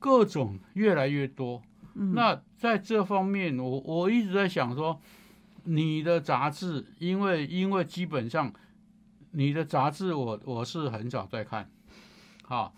[0.00, 1.62] 各种越来越多，
[1.94, 5.00] 那在这方面，我我一直在想说，
[5.62, 8.52] 你的杂志，因为因为基本上
[9.30, 11.70] 你的杂志，我我是很少在看，
[12.42, 12.74] 好，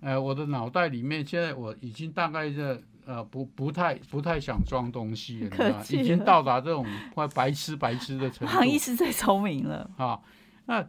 [0.00, 8.52] 呃，我的脑袋里面现在我已经大概在呃不不太不太想装东西了，已经到达这种快白痴白痴的程度。
[8.52, 10.20] 好意思，最聪明了啊，
[10.66, 10.88] 那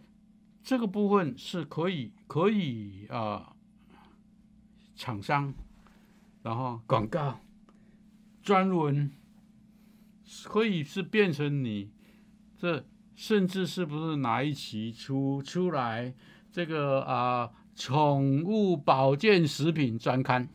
[0.64, 3.52] 这个部分是可以可以啊。
[4.98, 5.54] 厂商，
[6.42, 7.42] 然后广告、
[8.42, 9.12] 专文，
[10.46, 11.92] 可以是变成你
[12.58, 16.14] 这甚至是不是哪一期出出来
[16.50, 20.48] 这个啊宠物保健食品专刊？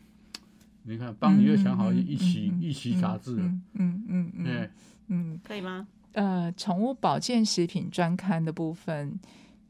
[0.82, 4.70] 你看，帮你又想好一期一期杂志，嗯嗯嗯嗯对，
[5.08, 5.86] 嗯，可以吗？
[6.12, 9.18] 呃，宠物保健食品专刊的部分，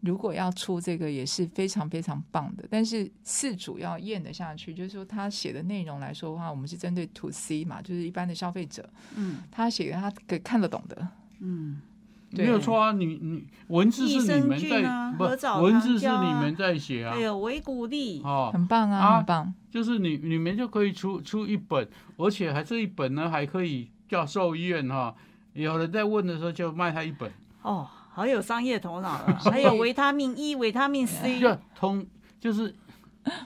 [0.00, 9.38] 如果要出这个也是非常非常棒的，但是四主要验得下去，就是说他写的内容来说的话，我们是针对 to C 嘛，就是一般的消费者，嗯。
[9.50, 11.08] 他写的他可看得懂的，
[11.40, 11.89] 嗯，对
[12.32, 17.14] 没有错啊，你你文字益生是你们菌啊在合藻不文字是你们在写啊。
[17.14, 19.54] 还，有维骨力，哦，很棒啊，啊很棒。
[19.70, 25.14] 就是你你们就可以出出一本，而且还这一本呢还可以叫兽医院哈、
[25.52, 27.30] 有人在问的时候就卖他一本，
[27.62, 29.38] 哦，好有商业头脑了。
[29.50, 32.06] 还有维他命 E、维他命 C， 就通
[32.38, 32.74] 就是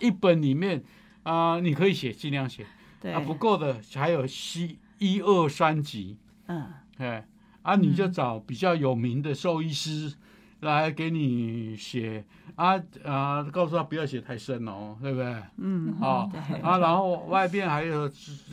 [0.01, 0.83] 一本里面
[1.23, 2.66] 啊、你可以写尽量写。
[3.01, 3.12] 对。
[3.12, 6.16] 啊，，不够的还有 C 一二三级，
[6.47, 6.66] 嗯，
[6.99, 7.27] 哎
[7.64, 10.14] 啊你就找比较有名的兽医师
[10.61, 12.24] 来给你写
[12.57, 15.35] 啊啊，告诉他不要写太深哦，对不对？
[15.57, 18.09] 嗯，啊对啊，然后外边还有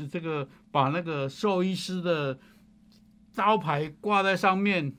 [0.09, 2.37] 这个把那个兽医师的
[3.31, 4.91] 招牌挂在上面，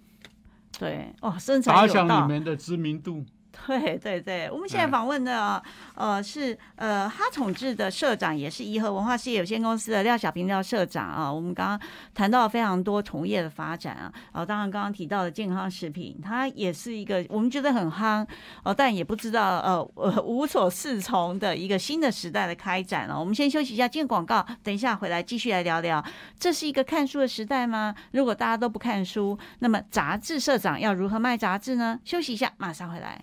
[0.79, 2.29] 对，哦，身材打响你。
[2.29, 3.25] 们的知名度。
[3.67, 5.63] 对对对，我们现在哎访问的
[5.95, 11.33] 呃是呃哈宠志的社长，也是颐和文化事业有限公司的廖小平廖社长啊。
[11.33, 18.27] 我们刚刚谈到了非常多从业的发展啊，啊，当然刚刚提到的健康食品，它也是一个我们觉得很夯
[18.65, 26.05] 哦，但也不知道呃呃无所适从的一个新的时代的开展了、我们先休息一下，进广告，等一下回来继续来聊聊，
[26.39, 27.95] 这是一个看书的时代吗？
[28.13, 32.01] 如果大家都不看书，那么杂志社长要如何卖杂志呢？
[32.05, 33.23] 休息一下，马上回来。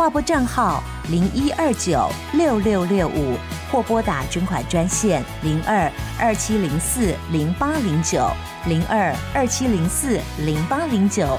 [0.00, 3.36] 划拨账号零一二九六六六五，
[3.70, 8.26] 或拨打捐款专线零二二七零四零八零九
[8.66, 11.38] 零二二七零四零八零九。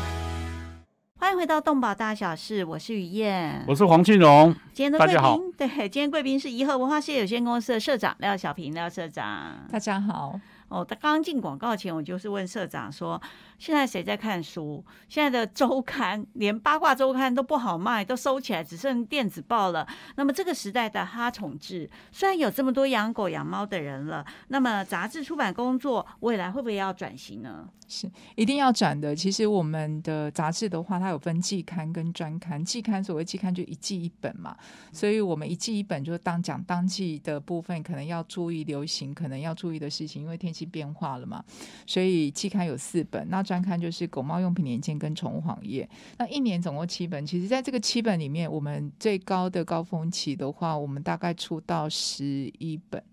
[1.18, 3.66] 欢迎回到动保大小事，我是雨燕。
[3.68, 9.58] 我是黄庆荣，今天的贵大家好宾，对，今天贵宾是颐和文化事业有限公司的社长廖小平廖社长。
[9.72, 13.20] 大家好，哦，他刚进广告前，我就是问社长说，
[13.62, 14.84] 现在谁在看书？
[15.08, 19.88] 现在的周刊，连八卦周刊都不好卖，都收起来，只剩电子报了。
[20.16, 27.70] 那么这个时代的哈宠志，虽然有这么多养狗养猫的人了，那么杂志出版工作未来会不会要转型呢？
[27.88, 29.14] 是一定要转的。
[29.16, 32.64] 其实我们的杂志的话，它有分季刊跟专刊。
[32.64, 34.58] 季刊所谓季刊就一季一本嘛，
[34.92, 41.44] 所以我们一季一本就是当讲当季的部分，可能要注意流行，可能要注意的事情，因为天气变化了嘛。
[41.86, 45.90] 所以季刊有四本，那专刊就是狗猫用品年鉴跟宠物黄页。
[46.18, 52.26] 那一年总共七本，其实在这个七本里面，我们最高的高峰期的话，我们大概出到十
[52.60, 53.04] 一本。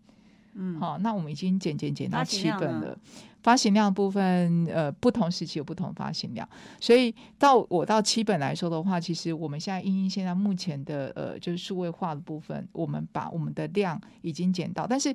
[0.55, 2.97] 嗯，好，那我们已经减减减到七本了。
[3.43, 6.49] 发行量部分，呃，不同时期有不同发行量，
[6.81, 15.15] 所以到我到七本来说的话，其实我们现在因应现在目前的呃，就是数位化的部分，我们把我们的量已经减到，但是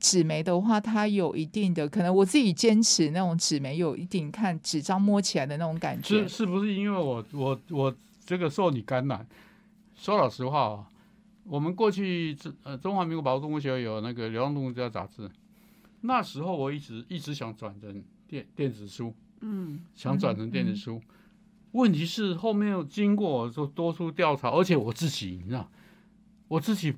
[0.00, 9.24] 纸媒的话，它有一定的可能，我自己坚持那种纸媒有一定看纸张摸起来的那种感觉是，是不是因为我我我这个受你感染？
[9.94, 10.88] 说老实话啊，
[11.44, 15.30] 我们过去这呃中华民国保护动物协会有那个流浪动物家杂志，
[16.00, 21.00] 那时候我一直一直想转成电电子书，嗯，想转成电子书。
[21.72, 25.70] 问题是后面经过我做多处调查，而且我自己你知道，
[26.48, 26.94] 我自己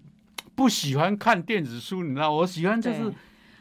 [0.55, 3.13] 不喜欢看电子书，你知道，我喜欢就是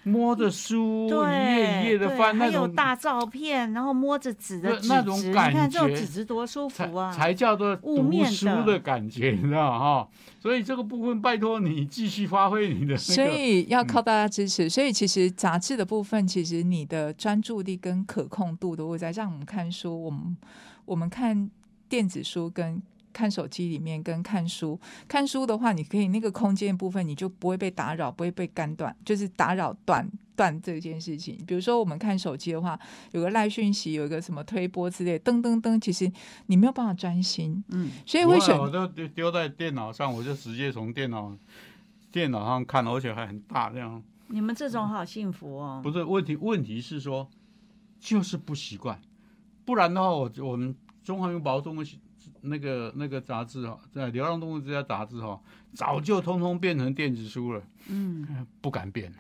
[0.04, 7.14] 摸着书一对，页一页的翻，还有那种大照片，然后摸着纸的那种质，你看这种觉纸质多舒服啊！
[7.14, 10.10] 才叫做读雾面书的的感觉，你知道哈？
[10.40, 13.24] 所以这个部分拜托你继续发挥你的那所。
[13.28, 14.68] 以要靠大家支持。
[14.68, 19.12] 所以其实杂志的部分，其实你的专注力跟可控度都会在。
[19.12, 20.36] 让我们看书，我们
[20.86, 21.48] 我们看
[21.90, 22.82] 电子书跟
[23.12, 31.38] 看手机里面跟看书，看书的话，你可以那个空间部分你就不会被打扰，不会被干断，就是打扰断断这件事情。
[31.46, 32.80] 比如说我们看手机的话，
[33.12, 36.12] 有个赖讯息，有一个什么推波之类，噔噔噔，其实
[36.48, 41.36] 你没有办法专心，嗯，所以会选我都丢丢在电脑上，我就直接从电脑
[42.12, 44.02] 电脑上看，而且还很大这样。
[44.28, 45.82] 你们这种好幸福哦！
[45.84, 47.30] 不是问题，问题是说
[48.00, 49.00] 就是不习惯，
[49.66, 51.76] 不然的话，我我们中华邮报中
[52.42, 55.40] 那个那个杂志哈，在《流浪动物之家》杂志哈，
[55.74, 57.62] 早就通通变成电子书了。
[57.88, 59.14] 嗯，不敢变。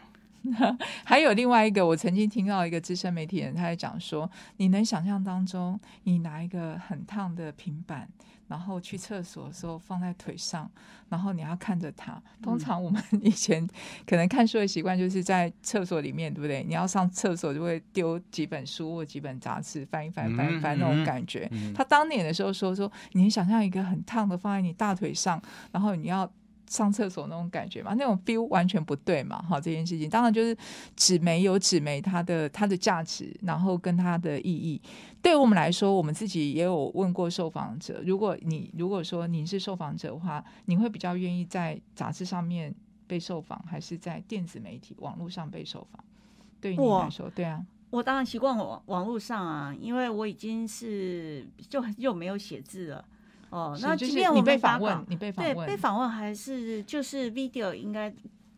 [1.05, 8.07] 还有另外一个，我曾经听到一个资深媒体人，他在讲说，你能想象当中，你拿一个很烫的平板，
[8.47, 10.69] 然后去厕所的时候放在腿上，
[11.09, 12.19] 然后你要看着它。
[12.41, 13.67] 通常我们以前
[14.07, 16.63] 可能看书的习惯就是在厕所里面，对不对？
[16.63, 21.47] 你要上厕所就会丢几本书或几本杂志，翻一翻，翻一翻那种感觉。
[21.75, 25.39] 他当年的时候说说，你能想象一个很烫的放在你大腿上，
[25.71, 26.27] 然后你要。
[26.71, 30.55] 上厕所那种感觉嘛，那种 feel 完全不对嘛，哈这件事情，当然就是
[30.95, 34.81] 纸媒有纸媒它的它的价值，然后跟它的意义。
[35.21, 42.73] 对我们来说，我们自己也有问过受访者，如果你如果说你是受访者的话，你会比较愿意在杂志上面
[43.05, 46.01] 被受访，还是在电子媒体网络上被受访？
[46.61, 53.03] 对于你来说，对啊，我当然习惯网网络上啊，因为我已经是就很久没有写字了。
[53.51, 58.11] 哦，那即便我被访问，你被访问，对被访问还是就是 video 应该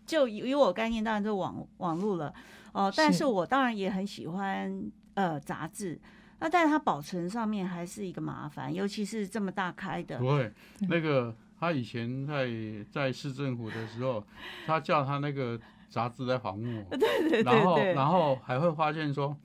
[0.06, 2.34] 就以我概念，当然就网网络了。
[2.74, 6.00] 哦，但是我当然也很喜欢呃杂志，
[6.40, 10.20] 那但是它保存上面还是一个麻烦，尤其是这么大开的。
[10.20, 12.48] 不会，那个他以前在
[12.92, 14.24] 在市政府的时候，
[14.68, 19.36] 他叫他那个杂志来访问我， 对对对，然后然后还会发现说。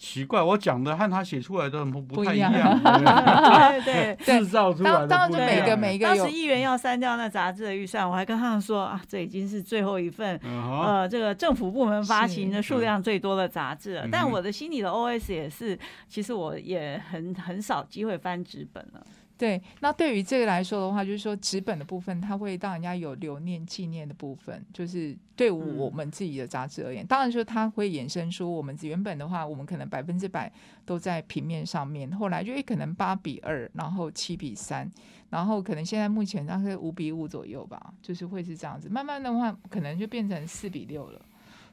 [0.00, 2.50] 奇怪，我讲的和他写出来的不不太一样。
[2.50, 14.08] 对对对， 制造出来的当当然，每个每个当时议员要删掉那杂志的预算，我还跟他们说啊，这已经是最后一份呃，这个政府部门发行的数量最多的杂志了。
[14.10, 15.78] 但我的心里的 OS 也是，
[16.08, 19.06] 其实我也很很少机会翻纸本了。
[19.40, 24.62] 对，那对于这个来说的话，就是说纸本的部分，它会让人家有留念、纪念的部分。
[24.70, 30.52] 就是对我们自己的杂志而言，当然说它会衍生出我们原本的话，我们可能百分之百
[30.84, 34.86] 都在平面上面，后来就可能八比二，然后七比三，
[35.30, 38.90] 然后可能现在目前大概五比五左右吧，就是会是这样子。
[38.90, 41.22] 慢慢的话，可能就变成四比六了。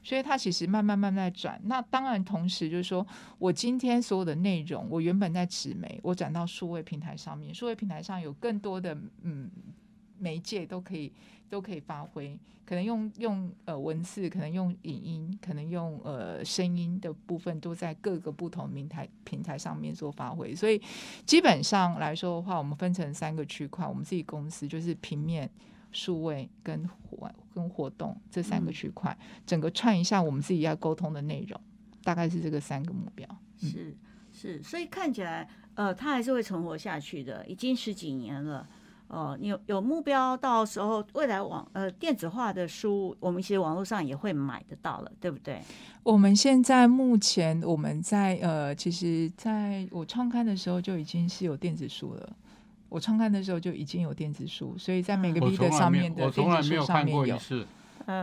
[0.02, 3.06] 所以它其实慢慢慢慢在转，那当然同时就是说
[3.38, 9.50] 我今天所有的内容，我原本在纸媒，我转到数位平台上面，数位平台上有更多的嗯
[10.18, 11.12] 媒介都可以
[11.50, 20.54] 都可以发挥，可能用用呃文字，可能用影音，可能用呃声音的部分，都在各个不同平台平台上面做发挥。
[20.54, 20.80] 所以
[21.26, 25.48] 基本上来说的话，我们分成三个区块，我们自己公司就是平面。
[25.92, 29.16] 数位跟活跟活动这三个区块，
[29.46, 31.60] 整个串一下我们自己要沟通的内容，
[32.04, 33.26] 大概是这个三个目标。
[33.60, 33.96] 是
[34.32, 37.44] 是，所以看起来，呃，它还是会存活下去的。
[37.46, 38.68] 已经十几年了，
[39.08, 45.60] 哦，有有目标，到时候未来网呃电子化的书，我们其实网络上也会买得到了，对不对？
[46.04, 52.36] 我们现在目前我们在呃，其实在我创刊的时候就已经是有电子书了。
[52.88, 57.38] 我创刊的时候就已经有电子书，所以在每个 B 的上面的电子书上面有。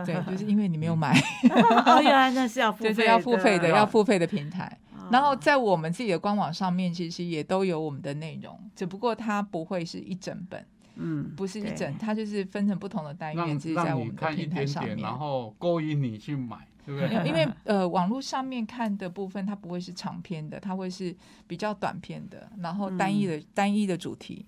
[0.04, 1.16] 对，就是 因为你没有买。
[1.86, 4.76] 哦，原来那是要付费，要付费的，要付费的平台。
[5.12, 17.24] 然后在我们自己的官网上面，其实也都有我们的内容，只不过它不会是一整本，嗯，不是一整，它就是分成不同的单元，其实在我们的平台上面，然后勾引你去买，对不对？
[17.24, 21.14] 因为 呃，网络上面看的部分，它不会是长篇的，它会是
[21.46, 24.44] 比较短篇的，然后单一的单一的主题。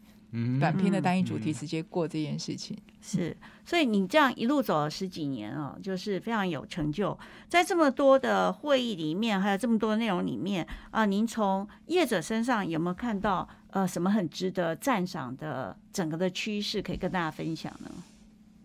[0.61, 7.19] 短片的单一主题直接过这件事情是，所以你这样一路走了十几年哦，就是非常有成就。
[7.49, 17.91] 在这么多的会议里面，还有这么多内容里面啊，您从业者身上有没有看到呃什么很值得赞赏的整个的趋势，可以跟大家分享呢？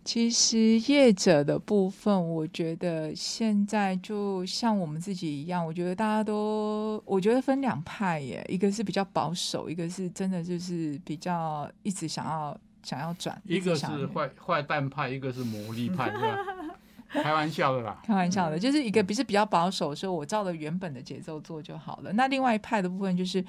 [0.04, 16.12] 其实业者的部分，我觉得现在就像我们自己一样，我觉得大家都，我觉得分两派耶，一个是比较保守，一个是真的就是比较一直想要想要转，一个是坏坏蛋派，一个是魔力派，
[17.08, 22.12] 开玩笑的啦，开玩笑的，就是一个比是比较保守，说我照着原本的节奏做就好了。
[22.12, 23.42] 那另外一派的部分，就是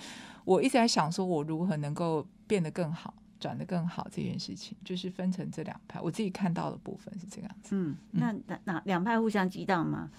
[0.46, 3.14] 我一直在想，说我如何能够变得更好。
[3.46, 6.02] 转的更好这件事情，就是分成这两派。
[6.02, 7.76] 我自己看到的部分是这样子。
[7.76, 10.10] 嗯，那那那两派互相激荡吗？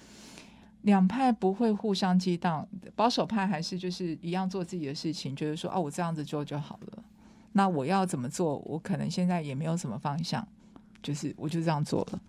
[0.83, 2.65] 两派不会互相激荡，
[2.95, 7.03] 保守派还是就是一样做自己的事情，觉得说哦，我这样子做就好了。
[7.53, 8.59] 那我要怎么做？
[8.59, 10.47] 我可能现在也没有什么方向，
[11.03, 12.21] 就是我就这样做了，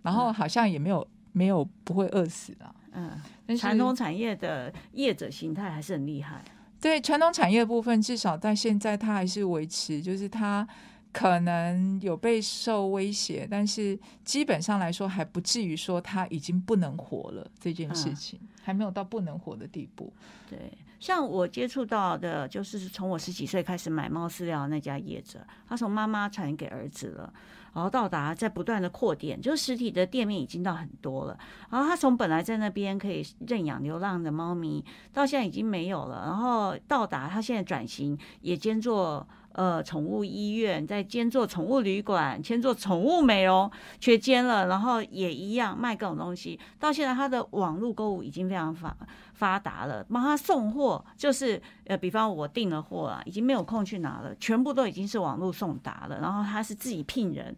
[0.00, 2.74] 然后好像也没有没有不会饿死了。
[2.92, 6.42] 嗯，但是传统产业的业者形态还是很厉害。
[6.80, 10.66] 对传统产业的部分，至少在现在它还是维持，就是它
[11.12, 20.12] 可能有被受威胁，但是基本上来说还不至于说它已经不能活了这件事嗯情，还没有到不能活的地步。
[20.48, 20.70] 对，
[21.00, 27.32] 像我接触到的，就是从我十几岁开始买猫饲料的那家业者，他从妈妈传给儿子了，
[27.78, 31.38] 然后到达在不断的扩店，就是实体的店面已经到很多了。
[31.70, 36.24] 然后他从本来在那边可以认养流浪的猫咪，到现在已经没有了。
[36.26, 39.24] 然后到达他现在转型，也兼做。
[39.58, 46.56] 呃，宠物医院在兼做宠物旅馆，兼做宠物美容，却兼了，然后也一样卖各种东西。
[46.78, 48.96] 到现在，他的网络购物已经非常发
[49.32, 57.56] 发达了，帮他送货，就是呃，比方我订了货啊，已经没有空去拿了，全部都已经是网络送达了，然后他是自己聘人，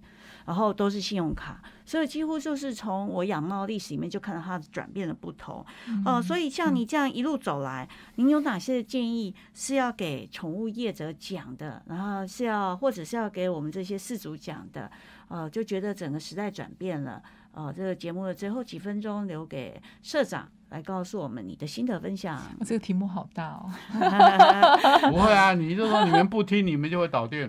[0.50, 5.64] 然后都是信用卡，所以几乎就是从我养猫历史里面就看到它的转变的不同。
[6.04, 14.90] 呃，所以像你这样一路走来，您有哪些建议是要给宠物业者讲的，然后是要或者是要给我们这些饲主讲的？
[15.28, 17.22] 呃，就觉得整个时代转变了。
[17.52, 22.36] 呃，这个节目的最后几分钟留给社长来告诉我们你的心得分享。
[22.36, 23.70] 哦这个题目好大哦。
[25.12, 27.48] 不会啊，你就说你们不听，你们就会倒店。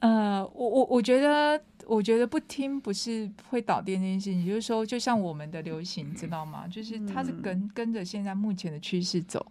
[0.00, 6.66] 呃，我我我觉得，我觉得不听不是会导电这件事情，就是说，就像我们的流行，知道吗？
[6.68, 9.44] 就是它是跟跟着现在目前的趋势走，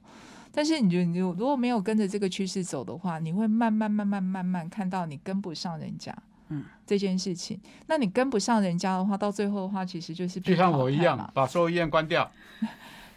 [0.51, 6.15] 但是你就你就如果没有跟着这个趋势走的话，你会慢慢慢慢慢慢看到你跟不上人家，
[6.49, 7.59] 嗯，这件事情。
[7.87, 12.29] 那你跟不上人家的话，到最后的话，其实就是就像我一样把所有医院关掉。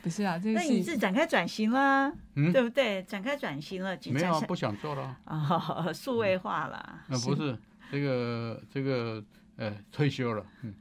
[0.03, 0.38] 不是啊？
[0.38, 3.03] 这个那你是展开转型啦，嗯对不对？
[3.03, 5.36] 展开转型了，没有啊，不想做了 啊。
[5.36, 7.05] 啊，数位化啦。
[7.09, 7.59] 那不是
[7.90, 9.22] 这个这个
[9.57, 10.74] 呃退休了，嗯，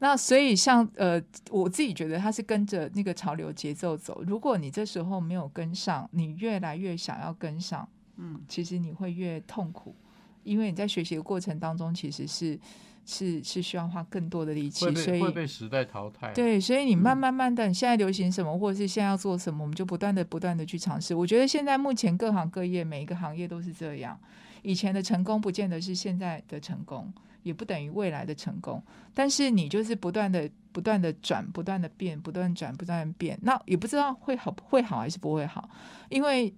[0.00, 4.22] 那所以像呃，我自己觉得他是跟着那个潮流节奏走。
[4.26, 9.94] 如果你这时候没有跟上，你越来越想要跟上，嗯，其实你会越痛苦，
[10.42, 12.58] 因为你在学习的过程当中其实是
[13.06, 21.14] 是是需要花更多的力气，所以会被时代淘汰。，对，所以你慢慢慢的，你现在流行什么，或者是现在要做什么，我们就不断的不断的去尝试。
[21.14, 24.18] 我觉得现在目前各行各业每一个行业都是这样，
[24.62, 27.10] 以前的成功不见得是现在的成功，
[27.44, 28.82] 也不等于未来的成功。
[29.14, 35.70] 但是你就是不断的不断的转，不断的变，不断地转，不断的变，那也不知道会好会好还是不会好，
[36.08, 36.52] 因为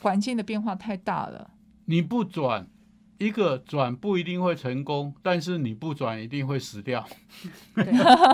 [0.00, 1.50] 环境的变化太大了。
[1.86, 2.66] 你不转，
[3.18, 7.04] 一个转不一定会成功，但是你不转一定会死掉。
[7.74, 7.84] 对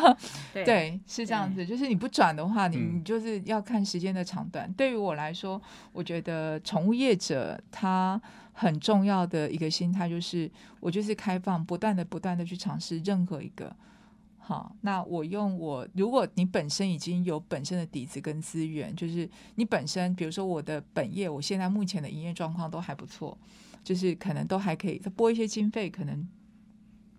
[0.65, 1.65] 对，是这样子。
[1.65, 4.71] 就是你不转的话，你嗯你就是要看时间的长短。
[4.75, 5.61] 对于我来说，
[5.93, 8.21] 我觉得宠物业者他
[8.53, 13.75] 很重要的一个心态就是，我就是开放，不断的、不断的去尝试任何一个。
[14.47, 23.39] 好，那我用我，如果你本身已经有本身的底子跟资源，就是你本身，比如说我的本业，我现在目前的营业状况都还不错，
[23.83, 26.29] 就是可能都还可以再拨一些经费，可能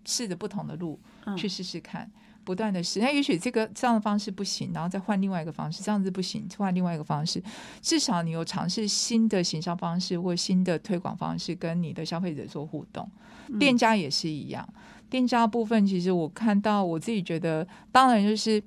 [0.04, 2.08] 试着不同的路嗯去试试看。
[2.44, 7.42] 不断的试，那也许这个这样的方式不行，然后再换另外一个方式，这样子不行，换另外一个方式。
[7.82, 13.10] 至少你有尝试新的行销方式或新的推广方式，跟你的消费者做互动。
[13.58, 14.64] 店家也是一样，
[15.10, 18.62] 店家部分其实我看到我自己觉得，当然就是。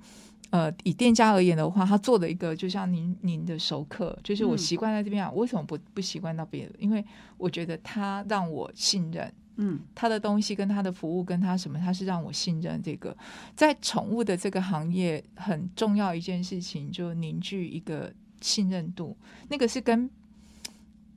[0.52, 6.74] 呃，以店家而言的话，他做的一个就像您您的熟客，就是我嗯习惯在这边啊，我为什么不不习惯到别的？
[6.80, 7.06] 因为
[7.38, 13.16] 我觉得他让我信任，嗯他的东西跟他的服务跟他什么，他是让我信任这个。
[13.56, 18.12] 在宠物的这个行业，很重要一件事情，就凝聚一个
[18.42, 19.16] 信任度，
[19.50, 20.10] 那个是跟。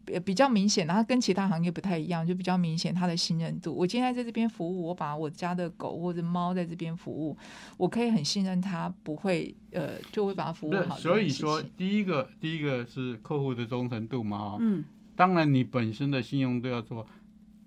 [0.06, 3.74] 呃比较明显，然后跟其他行业不太一样，就比较明显它的信任度。
[3.74, 7.36] 我今天在这边服务，我把我家的狗或者猫在这边服务，
[7.76, 14.84] 我可以很信任它，不会呃就会把它服务对好。，所以说第一个第一个是客户的忠诚度嘛，哈、嗯
[15.14, 17.06] 当然你本身的信用都要做，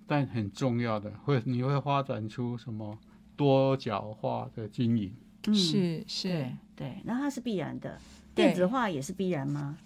[0.07, 2.97] 但很重要的会你会发展出什么
[3.36, 5.13] 多角化的经营。
[5.47, 7.99] 嗯，是是对对，那它是必然的，
[8.33, 9.77] 电子化也是必然吗？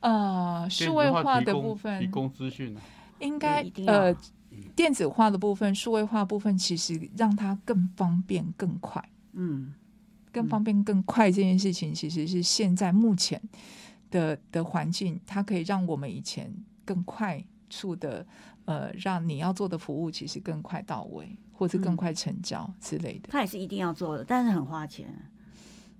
[0.00, 2.80] 呃数位化的部分提供资讯啊，
[3.18, 4.14] 应该呃，
[4.76, 9.74] 电子化的部分、数位化部分，其实让它更方便、更快、嗯。
[10.30, 13.40] 更方便、更快这件事情，其实是现在目前
[14.10, 16.52] 的的环境，它可以让我们以前
[16.84, 18.24] 更快速的
[18.66, 21.96] 呃，让你要做的服务其实更快到位，或者更嗯。
[21.96, 23.28] 快成交之类的。
[23.32, 25.08] 它也是一定要做的，但是很花钱。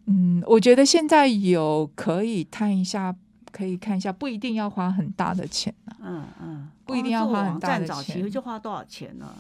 [0.04, 3.16] 嗯，我觉得现在有可以探一下
[3.52, 9.34] 可以看一下，不一定要花很大的钱啊、嗯嗯，不一定要花很大的光做网站早期钱就花多少钱呢？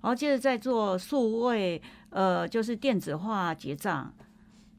[0.00, 1.80] 然后接着再做数位，
[2.10, 4.12] 呃，就是电子化结账。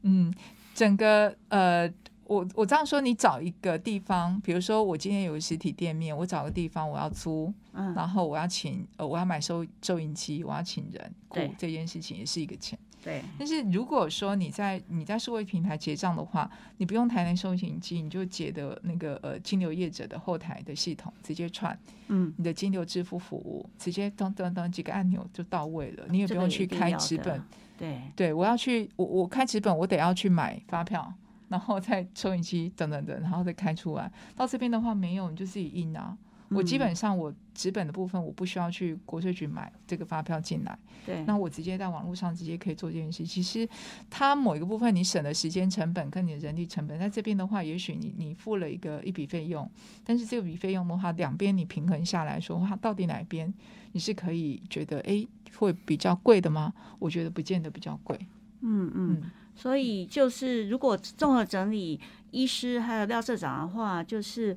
[0.02, 0.32] 嗯，
[0.74, 1.86] 整个呃，
[2.24, 12.78] 我我这样说，你找一个地方，比如说我今天有个实体店面，我找个地方我要租，嗯，然后我要请呃我要买收收银机，我要请人雇对这件事情也是一个钱。
[13.02, 21.78] 对，但是如果说你在你在数位平台结账的话，你不用台南收银机，你就结的那个呃金流业者的后台的系统直接串，
[22.08, 27.42] 嗯，你的金流支付服务直接噔噔噔几个按钮就到位了，你也不用去开纸本。
[27.78, 31.10] 对，对我要去我我开纸本，我得要去买发票，
[31.48, 34.12] 然后再收银机等等等，然后再开出来。
[34.36, 36.14] 到这边的话没有，你就自己印啊。
[36.50, 43.24] 我基本嗯上我纸本的部分我不需要去国税局买这个发票进来，对，那我直接在网络上直接可以做这件事。
[43.24, 43.68] 其实
[44.08, 49.70] 它某一个部分你省的时间成本跟你的人力成本，在这边的话，也许你你付了一个一笔费用，
[50.04, 53.52] 但是这笔费用的话，两边你平衡下来说，话到底哪一边
[53.92, 55.26] 你是可以觉得诶
[55.56, 56.72] 会比较贵的吗？
[56.98, 58.18] 我觉得不见得比较贵。
[58.62, 59.20] 嗯嗯。
[59.22, 64.56] 嗯，所以就是，如果综合整理医师还有廖社长的话，就是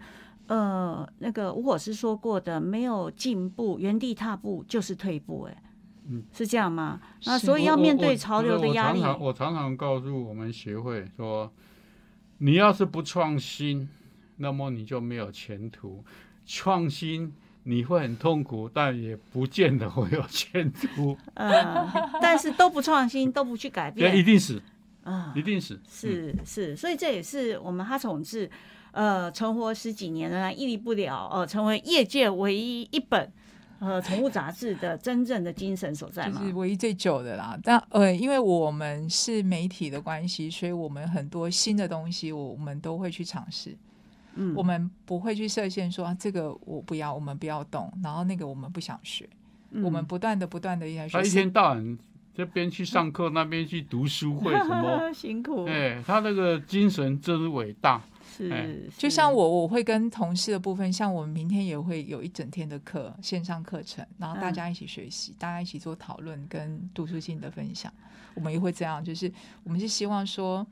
[0.54, 5.64] 呃，那个吴火师说过的，没有进步，原地踏步就是退步、哎，
[6.08, 7.01] 嗯，是这样吗？
[7.26, 11.51] 那所以要我我我面对潮流的压力我，常常我常常告诉我们协会说，
[12.38, 13.89] 你要是不创新，
[14.38, 16.04] 那么你就没有前途。
[16.45, 17.34] 创新
[17.64, 21.18] 你会很痛苦，但也不见得会有前途。
[21.34, 21.89] 呃，
[22.22, 24.62] 但是都不创新，都不去改 变，一，定是，
[25.04, 25.74] 啊、一定是。
[25.76, 28.47] 嗯是是，所以这也是我们哈宠志
[28.94, 33.30] 呃存活十几年仍然，屹立不了，呃，成为业界唯一一本
[33.80, 36.48] 呃宠物杂志的真正的精神所在嘛就。
[36.48, 37.60] 是唯一最久的啦。
[37.62, 43.76] 但呃，因为我们是媒体的关系，所以我们很多新的东西，我我们都会去尝试。
[44.36, 49.28] 嗯，我们不会去设限说、啊、这个我不要，我们不要动，然后那个我们不想学。
[49.84, 51.18] 我们嗯不断的不断的在学。
[51.18, 51.98] 他一天到晚
[52.36, 58.02] 这边去上课，那边去读书会什么， 辛苦，哎，他那个精神真伟大。
[58.36, 58.68] 是哎，
[58.98, 67.94] 就像我，我会跟同事的部分，像我们明天也会有一整天的课，线上课程，然后大嗯家一起学习，大家一起做讨论跟读书心得分享。
[68.34, 69.32] 我们也会这样，就是
[69.64, 70.66] 我们是希望说，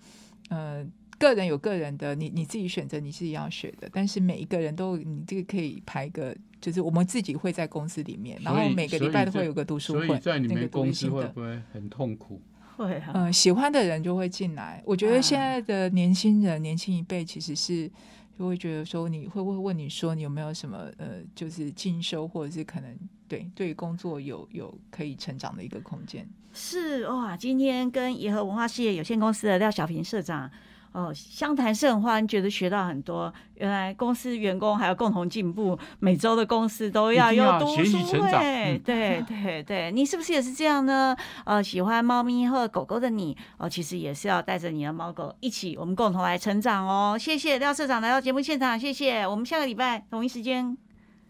[0.49, 0.83] 呃，
[1.19, 11.23] 个人有个人的，你你自己选择你自己要学的，但是每一个人都你这个可以排个，就是我们自己会在公司里面，然后每个礼拜都会有个读书所以会，在你们那个公司会。
[11.27, 12.41] 不会很痛苦？
[12.85, 14.81] 会啊，呃，喜欢的人就会进来。
[14.85, 17.89] 我觉得现啊在的年轻人、年轻一辈其实是
[18.37, 26.27] 就会觉得说，你会不会问你说你有没有什么呃，就是进修或者是可能对对工作有有可以成长的一个空间。
[26.53, 30.49] 是哇，今天跟野和文化事业有限公司的廖小平社长。
[30.93, 33.33] 哦，相谈甚欢，觉得学到很多。
[33.55, 38.31] 原来公司员工还有共同进步，每周的公司都要有读书会。
[38.31, 41.15] 嗯对对对，你是不是也是这样呢？
[41.45, 47.17] 呃，喜欢猫咪或狗狗的你，哦、其实也是要带着你的猫狗一起，我们共同来成长哦。
[47.17, 49.25] 谢谢廖社长来到节目现场，谢谢。
[49.25, 50.77] 我们下个礼拜同一时间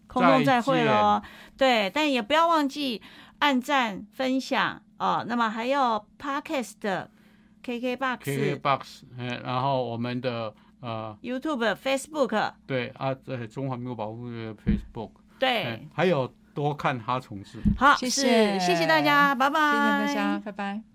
[0.08, 1.22] 空中再会喽。
[1.58, 3.02] 对，但也不要忘记
[3.40, 5.24] 按赞、分享哦。
[5.28, 7.08] 那么还有 Podcast
[7.62, 15.64] 的 KKBox、KKBox，哎，然后我们的呃，YouTube、Facebook，对啊，在中华民国保护的 Facebook，对。
[15.64, 17.60] 哎，，还有多看哈虫子。
[17.78, 18.60] 好，谢谢。
[18.60, 20.92] 谢谢大家，拜拜，谢谢大家，拜拜。